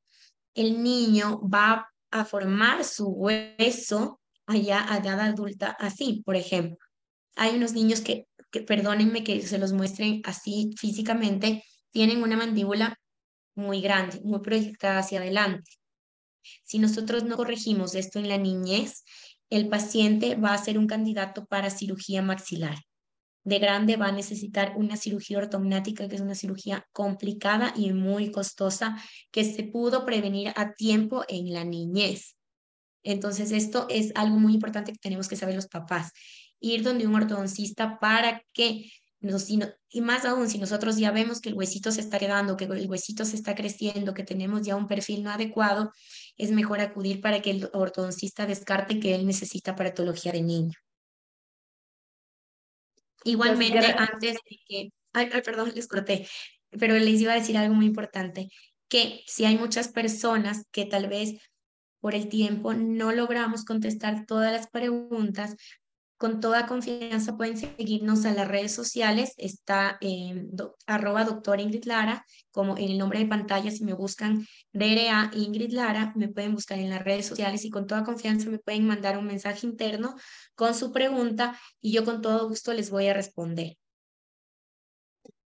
[0.54, 6.76] el niño va a formar su hueso allá a edad adulta así, por ejemplo.
[7.34, 12.94] Hay unos niños que, que, perdónenme que se los muestren así físicamente, tienen una mandíbula
[13.54, 15.81] muy grande, muy proyectada hacia adelante.
[16.64, 19.04] Si nosotros no corregimos esto en la niñez,
[19.50, 22.78] el paciente va a ser un candidato para cirugía maxilar.
[23.44, 28.30] De grande va a necesitar una cirugía ortognática, que es una cirugía complicada y muy
[28.30, 28.96] costosa,
[29.30, 32.36] que se pudo prevenir a tiempo en la niñez.
[33.02, 36.12] Entonces, esto es algo muy importante que tenemos que saber los papás.
[36.60, 38.90] Ir donde un ortodoncista para que
[39.88, 42.90] y más aún, si nosotros ya vemos que el huesito se está quedando, que el
[42.90, 45.92] huesito se está creciendo, que tenemos ya un perfil no adecuado,
[46.36, 50.74] es mejor acudir para que el ortodoncista descarte que él necesita paratología de niño.
[53.24, 56.26] Igualmente, antes de que, ay, perdón, les corté,
[56.70, 58.48] pero les iba a decir algo muy importante,
[58.88, 61.38] que si hay muchas personas que tal vez
[62.00, 65.54] por el tiempo no logramos contestar todas las preguntas,
[66.22, 69.34] con toda confianza pueden seguirnos a las redes sociales.
[69.38, 70.52] Está en
[70.86, 75.72] arroba doctora Ingrid Lara, como en el nombre de pantalla, si me buscan DRA Ingrid
[75.72, 79.18] Lara, me pueden buscar en las redes sociales y con toda confianza me pueden mandar
[79.18, 80.14] un mensaje interno
[80.54, 83.76] con su pregunta y yo con todo gusto les voy a responder.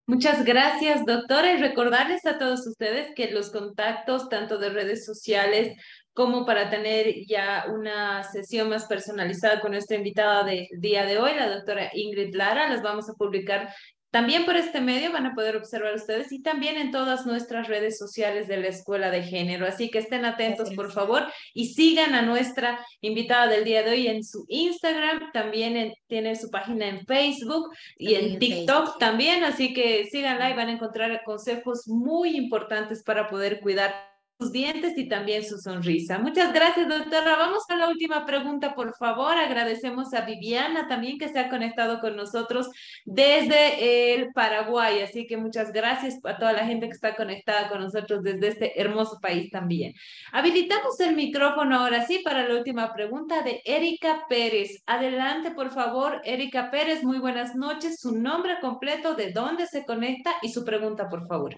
[0.08, 1.54] Muchas gracias, doctora.
[1.54, 5.78] Y recordarles a todos ustedes que los contactos, tanto de redes sociales
[6.16, 11.32] como para tener ya una sesión más personalizada con nuestra invitada del día de hoy,
[11.36, 12.70] la doctora Ingrid Lara.
[12.70, 13.70] Las vamos a publicar
[14.12, 17.98] también por este medio, van a poder observar ustedes y también en todas nuestras redes
[17.98, 19.68] sociales de la Escuela de Género.
[19.68, 21.24] Así que estén atentos, por favor,
[21.54, 26.50] y sigan a nuestra invitada del día de hoy en su Instagram, también tiene su
[26.50, 29.44] página en Facebook y en TikTok también.
[29.44, 34.98] Así que síganla y van a encontrar consejos muy importantes para poder cuidar sus dientes
[34.98, 36.20] y también su sonrisa.
[36.20, 37.38] Muchas gracias, doctora.
[37.38, 39.38] Vamos a la última pregunta, por favor.
[39.38, 42.70] Agradecemos a Viviana también que se ha conectado con nosotros
[43.06, 45.02] desde el Paraguay.
[45.02, 48.82] Así que muchas gracias a toda la gente que está conectada con nosotros desde este
[48.82, 49.94] hermoso país también.
[50.34, 54.84] Habilitamos el micrófono ahora sí para la última pregunta de Erika Pérez.
[54.86, 57.04] Adelante, por favor, Erika Pérez.
[57.04, 58.00] Muy buenas noches.
[58.02, 61.58] Su nombre completo, de dónde se conecta y su pregunta, por favor.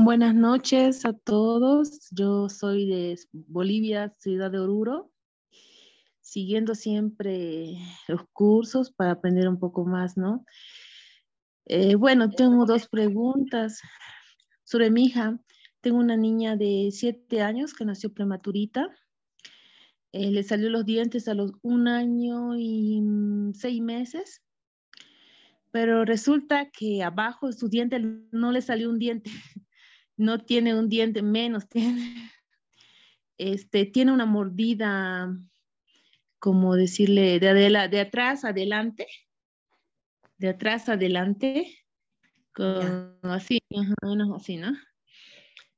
[0.00, 2.08] Buenas noches a todos.
[2.12, 5.10] Yo soy de Bolivia, ciudad de Oruro,
[6.20, 7.76] siguiendo siempre
[8.06, 10.44] los cursos para aprender un poco más, ¿no?
[11.66, 13.80] Eh, bueno, tengo dos preguntas
[14.62, 15.36] sobre mi hija.
[15.80, 18.88] Tengo una niña de siete años que nació prematurita.
[20.12, 24.42] Eh, le salió los dientes a los un año y mm, seis meses
[25.70, 28.02] pero resulta que abajo de sus dientes
[28.32, 29.30] no le salió un diente,
[30.18, 32.30] no tiene un diente menos, tiene,
[33.38, 35.34] este, tiene una mordida,
[36.38, 39.06] como decirle, de, de atrás adelante,
[40.36, 41.78] de atrás adelante,
[43.22, 43.60] así,
[44.36, 44.76] así, ¿no?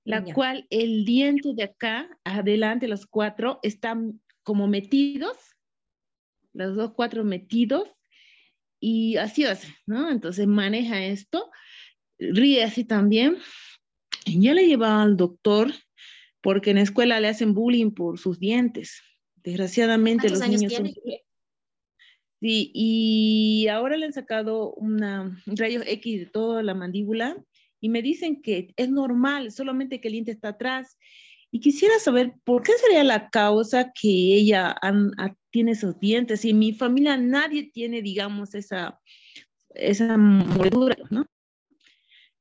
[0.03, 5.37] La cual el diente de acá, adelante, los cuatro, están como metidos,
[6.53, 7.89] los dos cuatro metidos,
[8.81, 10.11] y así hace, ¿no?
[10.11, 11.51] Entonces maneja esto,
[12.19, 13.37] ríe así también,
[14.27, 15.73] ya le llevaba al doctor
[16.41, 19.03] porque en la escuela le hacen bullying por sus dientes.
[19.37, 20.91] Desgraciadamente los niños son...
[22.41, 27.37] Sí, y ahora le han sacado una rayos X de toda la mandíbula
[27.81, 30.97] y me dicen que es normal, solamente que el diente está atrás
[31.51, 34.77] Y quisiera saber por qué sería la causa que ella
[35.51, 36.45] tiene esos dientes.
[36.45, 39.01] Y en mi familia nadie tiene, digamos, esa,
[39.75, 41.27] esa mordedura, ¿no?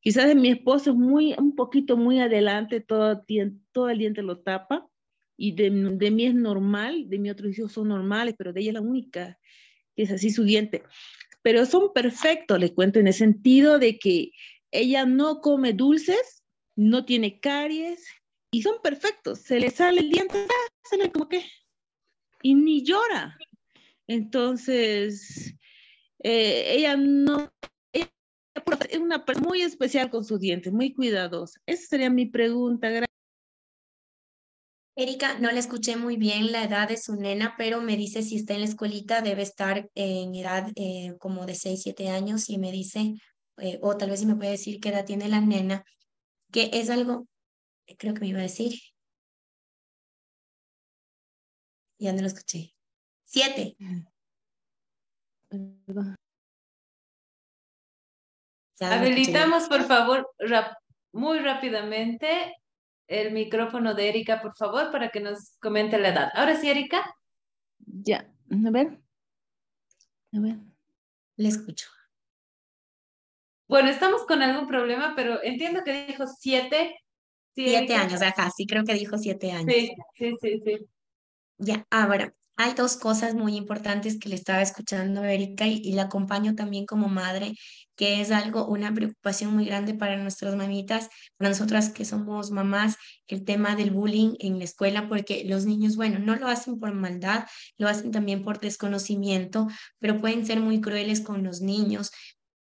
[0.02, 3.24] Quizás mi esposo es muy, un poquito muy adelante, todo,
[3.72, 4.88] todo el diente lo tapa.
[5.38, 8.72] Y de, de mí es normal, de mi otros hijos son normales, pero de ella
[8.72, 9.40] es la única
[9.96, 10.84] que es así su diente.
[11.42, 14.32] Pero son perfectos, le cuento, en el sentido de que
[14.72, 16.44] ella no come dulces,
[16.76, 18.06] no tiene caries,
[18.52, 19.40] y son perfectos.
[19.40, 20.36] Se le sale el diente,
[20.84, 21.46] se le como que,
[22.42, 23.38] y ni llora.
[24.08, 25.54] Entonces,
[26.24, 27.52] eh, ella no,
[29.00, 31.60] una persona muy especial con sus dientes, muy cuidadosa.
[31.66, 32.90] Esa sería mi pregunta.
[34.96, 38.36] Erika, no le escuché muy bien la edad de su nena, pero me dice si
[38.36, 42.58] está en la escuelita, debe estar en edad eh, como de 6, 7 años y
[42.58, 43.14] me dice,
[43.58, 45.86] eh, o tal vez si me puede decir qué edad tiene la nena,
[46.52, 47.28] que es algo
[47.98, 48.74] creo que me iba a decir.
[52.00, 52.74] Ya no lo escuché.
[53.26, 53.76] Siete.
[58.82, 60.30] Habilitamos, por favor,
[61.12, 62.56] muy rápidamente
[63.08, 66.32] el micrófono de Erika, por favor, para que nos comente la edad.
[66.34, 67.16] Ahora sí, Erika.
[67.80, 69.00] Ya, a ver.
[70.34, 70.58] A ver.
[71.36, 71.88] Le escucho.
[73.68, 77.00] Bueno, estamos con algún problema, pero entiendo que dijo siete
[77.54, 79.74] siete años, ajá, sí creo que dijo siete años.
[79.74, 80.90] Sí, sí, sí, sí.
[81.58, 85.94] Ya, ahora, hay dos cosas muy importantes que le estaba escuchando a Erika y, y,
[85.94, 87.56] la acompaño también como madre,
[87.96, 91.08] que es algo, una preocupación muy grande para nuestras mamitas,
[91.38, 95.96] para nosotras que somos mamás, el tema del bullying en la escuela, porque los niños,
[95.96, 97.46] bueno, no lo hacen por maldad,
[97.78, 99.68] lo hacen también por desconocimiento,
[99.98, 102.12] pero pueden ser muy crueles con los niños.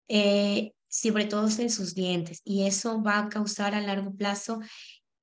[0.07, 4.61] Eh, sobre todo en sus dientes, y eso va a causar a largo plazo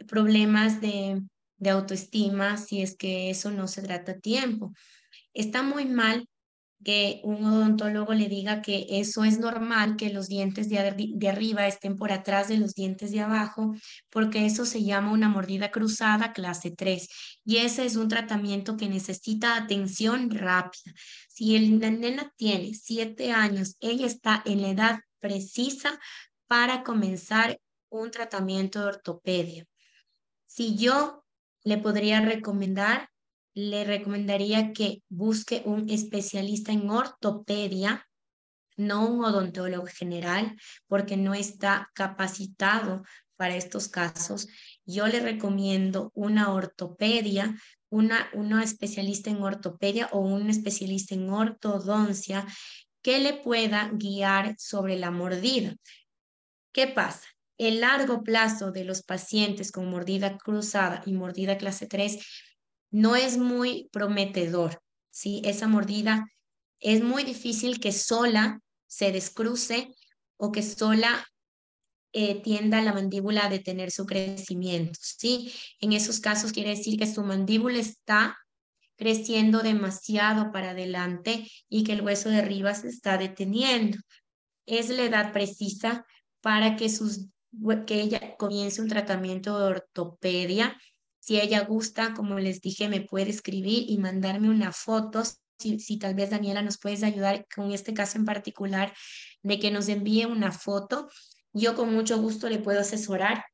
[0.07, 1.23] problemas de,
[1.59, 4.73] de autoestima si es que eso no se trata a tiempo.
[5.35, 6.27] Está muy mal
[6.85, 11.97] que un odontólogo le diga que eso es normal, que los dientes de, arriba estén
[11.97, 13.75] por atrás de los dientes de abajo,
[14.11, 17.09] porque eso se llama una mordida cruzada clase 3
[17.45, 20.95] y ese es un tratamiento que necesita atención rápida.
[21.29, 25.99] Si el, la nena tiene 7 años, ella está en la edad precisa
[26.47, 27.61] para comenzar
[27.91, 29.67] un tratamiento de ortopedia.
[30.47, 31.25] Si yo
[31.69, 33.11] le podría recomendar,
[33.53, 38.09] le recomendaría que busque un especialista en ortopedia,
[38.79, 43.03] no un odontólogo general, porque no está capacitado
[43.37, 44.49] para estos casos.
[44.87, 47.55] Yo le recomiendo una ortopedia,
[47.91, 52.47] una, una especialista en ortopedia o un especialista en ortodoncia
[53.03, 55.75] que le pueda guiar sobre la mordida.
[56.73, 57.29] ¿Qué pasa?
[57.59, 62.19] El largo plazo de los pacientes con mordida cruzada y mordida clase 3
[62.91, 64.81] no es muy prometedor.
[65.11, 65.43] ¿sí?
[65.45, 66.27] Esa mordida
[66.81, 69.93] es muy difícil que sola se descruce
[70.37, 71.27] o que sola
[72.13, 74.99] eh, tienda la mandíbula a detener su crecimiento.
[75.03, 75.53] ¿sí?
[75.81, 78.39] En esos casos quiere decir que su mandíbula está
[78.97, 83.99] creciendo demasiado para adelante y que el hueso de arriba se está deteniendo.
[84.67, 86.05] Es la edad precisa
[86.41, 87.27] para que, sus,
[87.87, 90.77] que ella comience un tratamiento de ortopedia.
[91.21, 95.23] Si ella gusta, como les dije, me puede escribir y mandarme una foto.
[95.59, 98.95] Si, si tal vez Daniela nos puedes ayudar con este caso en particular,
[99.43, 101.09] de que nos envíe una foto.
[101.53, 103.45] Yo con mucho gusto le puedo asesorar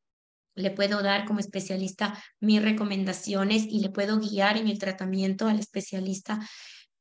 [0.54, 5.58] le puedo dar como especialista mis recomendaciones y le puedo guiar en el tratamiento al
[5.58, 6.48] especialista,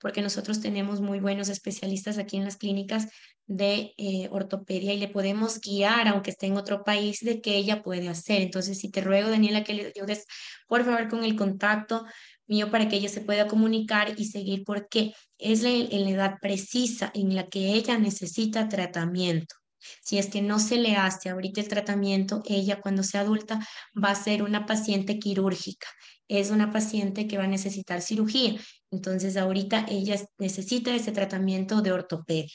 [0.04, 3.08] porque nosotros tenemos muy buenos especialistas aquí en las clínicas
[3.48, 7.82] de eh, ortopedia y le podemos guiar, aunque esté en otro país, de qué ella
[7.82, 8.42] puede hacer.
[8.42, 10.26] Entonces, si te ruego, Daniela, que le ayudes,
[10.68, 12.06] por favor, con el contacto
[12.48, 17.34] mío para que ella se pueda comunicar y seguir, porque es la, edad precisa en
[17.34, 19.56] la que ella necesita tratamiento.
[20.02, 23.66] Si es que no se le hace ahorita el tratamiento, ella cuando sea adulta
[24.02, 25.88] va a ser una paciente quirúrgica.
[26.28, 28.60] Es una paciente que va a necesitar cirugía.
[28.92, 32.54] Entonces ahorita ella necesita ese tratamiento de ortopedia.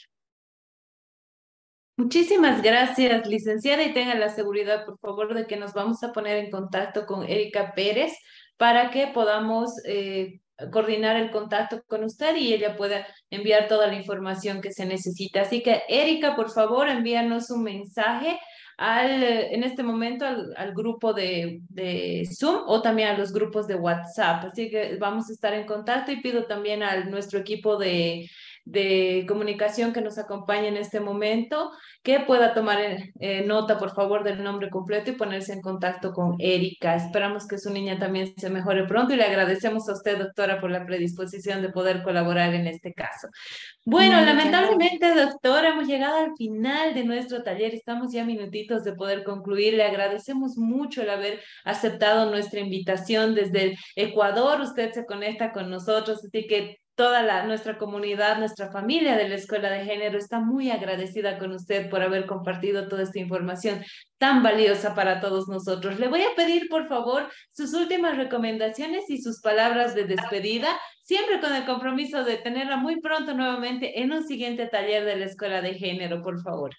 [1.99, 6.37] Muchísimas gracias, licenciada, y tenga la seguridad, por favor, de que nos vamos a poner
[6.37, 8.13] en contacto con Erika Pérez
[8.57, 10.41] para que podamos eh,
[10.71, 15.41] coordinar el contacto con usted y ella pueda enviar toda la información que se necesita.
[15.41, 18.39] Así que, Erika, por favor, envíanos un mensaje
[18.79, 23.67] al, en este momento al, al grupo de, de, Zoom o también a los grupos
[23.67, 24.45] de WhatsApp.
[24.45, 28.31] Así que vamos a estar en contacto y pido también a nuestro equipo de,
[28.69, 31.71] de comunicación que nos acompaña en este momento,
[32.03, 32.79] que pueda tomar
[33.19, 36.95] eh, nota, por favor, del nombre completo y ponerse en contacto con Erika.
[36.95, 40.71] Esperamos que su niña también se mejore pronto y le agradecemos a usted, doctora, por
[40.71, 43.29] la predisposición de poder colaborar en este caso.
[43.87, 47.75] Bueno, lamentablemente, doctora, hemos llegado al final de nuestro taller.
[47.75, 49.75] Estamos ya minutitos de poder concluir.
[49.75, 54.61] Le agradecemos mucho el haber aceptado nuestra invitación desde Ecuador.
[54.61, 59.37] Usted se conecta con nosotros, así que toda la, nuestra comunidad, nuestra familia de la
[59.37, 63.85] Escuela de Género está muy agradecida con usted por haber compartido toda esta información
[64.19, 66.01] tan valiosa para todos nosotros.
[66.01, 71.41] Le voy a pedir, por favor, sus últimas recomendaciones y sus palabras de despedida, siempre
[71.41, 75.63] con el compromiso de tenerla muy pronto nuevamente en un siguiente taller de la Escuela
[75.63, 76.75] de Género, por favor.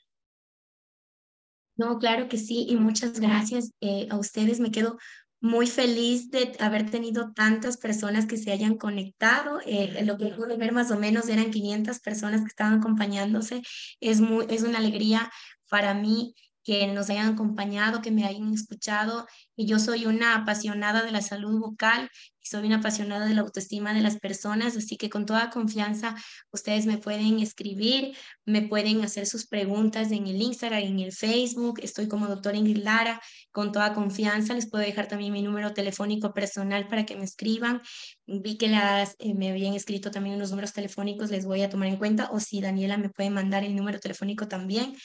[1.77, 4.59] No, claro que sí, y muchas gracias eh, a ustedes.
[4.59, 4.97] Me quedo
[5.41, 9.59] muy feliz de haber tenido tantas personas que se hayan conectado.
[9.65, 13.61] Eh, lo que pude ver más o menos eran 500 personas que estaban acompañándose.
[13.99, 15.31] Es, muy, es una alegría
[15.69, 19.25] para mí que nos hayan acompañado, que me hayan escuchado.
[19.55, 22.09] Y yo soy una apasionada de la salud vocal
[22.41, 26.15] y soy una apasionada de la autoestima de las personas, así que con toda confianza
[26.51, 31.79] ustedes me pueden escribir, me pueden hacer sus preguntas en el Instagram, en el Facebook.
[31.83, 33.21] Estoy como doctora Ingrid Lara,
[33.51, 34.53] con toda confianza.
[34.53, 37.81] Les puedo dejar también mi número telefónico personal para que me escriban.
[38.25, 41.87] Vi que las, eh, me habían escrito también unos números telefónicos, les voy a tomar
[41.87, 44.95] en cuenta, o si Daniela me puede mandar el número telefónico también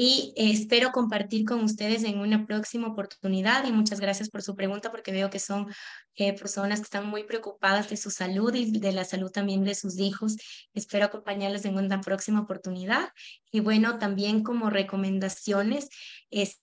[0.00, 4.92] y espero compartir con ustedes en una próxima oportunidad y muchas gracias por su pregunta
[4.92, 5.66] porque veo que son
[6.14, 9.74] eh, personas que están muy preocupadas de su salud y de la salud también de
[9.74, 10.36] sus hijos.
[10.72, 13.08] Espero acompañarles en una próxima oportunidad
[13.50, 15.88] y bueno, también como recomendaciones,
[16.30, 16.60] es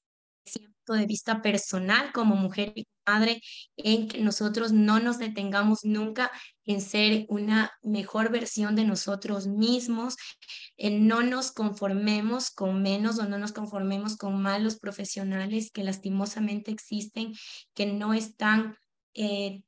[0.88, 3.42] de vista personal como mujer y madre,
[3.78, 6.32] en que nosotros no nos detengamos nunca
[6.66, 10.16] en ser una mejor versión de nosotros mismos,
[10.78, 16.72] en no nos conformemos con menos o no nos conformemos con malos profesionales que lastimosamente
[16.72, 17.34] existen,
[17.74, 18.78] que no están
[19.14, 19.62] eh,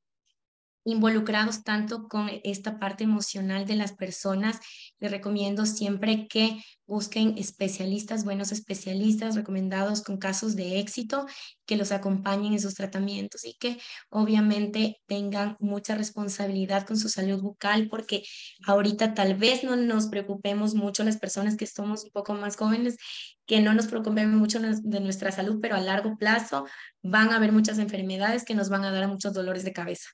[0.88, 4.59] involucrados tanto con esta parte emocional de las personas.
[4.99, 11.26] Les recomiendo siempre que busquen especialistas, buenos especialistas recomendados con casos de éxito,
[11.65, 13.77] que los acompañen en sus tratamientos y que
[14.09, 18.23] obviamente tengan mucha responsabilidad con su salud bucal, porque
[18.65, 22.95] ahorita tal vez no nos preocupemos mucho las personas que somos un poco más jóvenes,
[23.45, 26.65] que no nos preocupemos mucho de nuestra salud, pero a largo plazo
[27.03, 30.07] van a haber muchas enfermedades que nos van a dar muchos dolores de cabeza.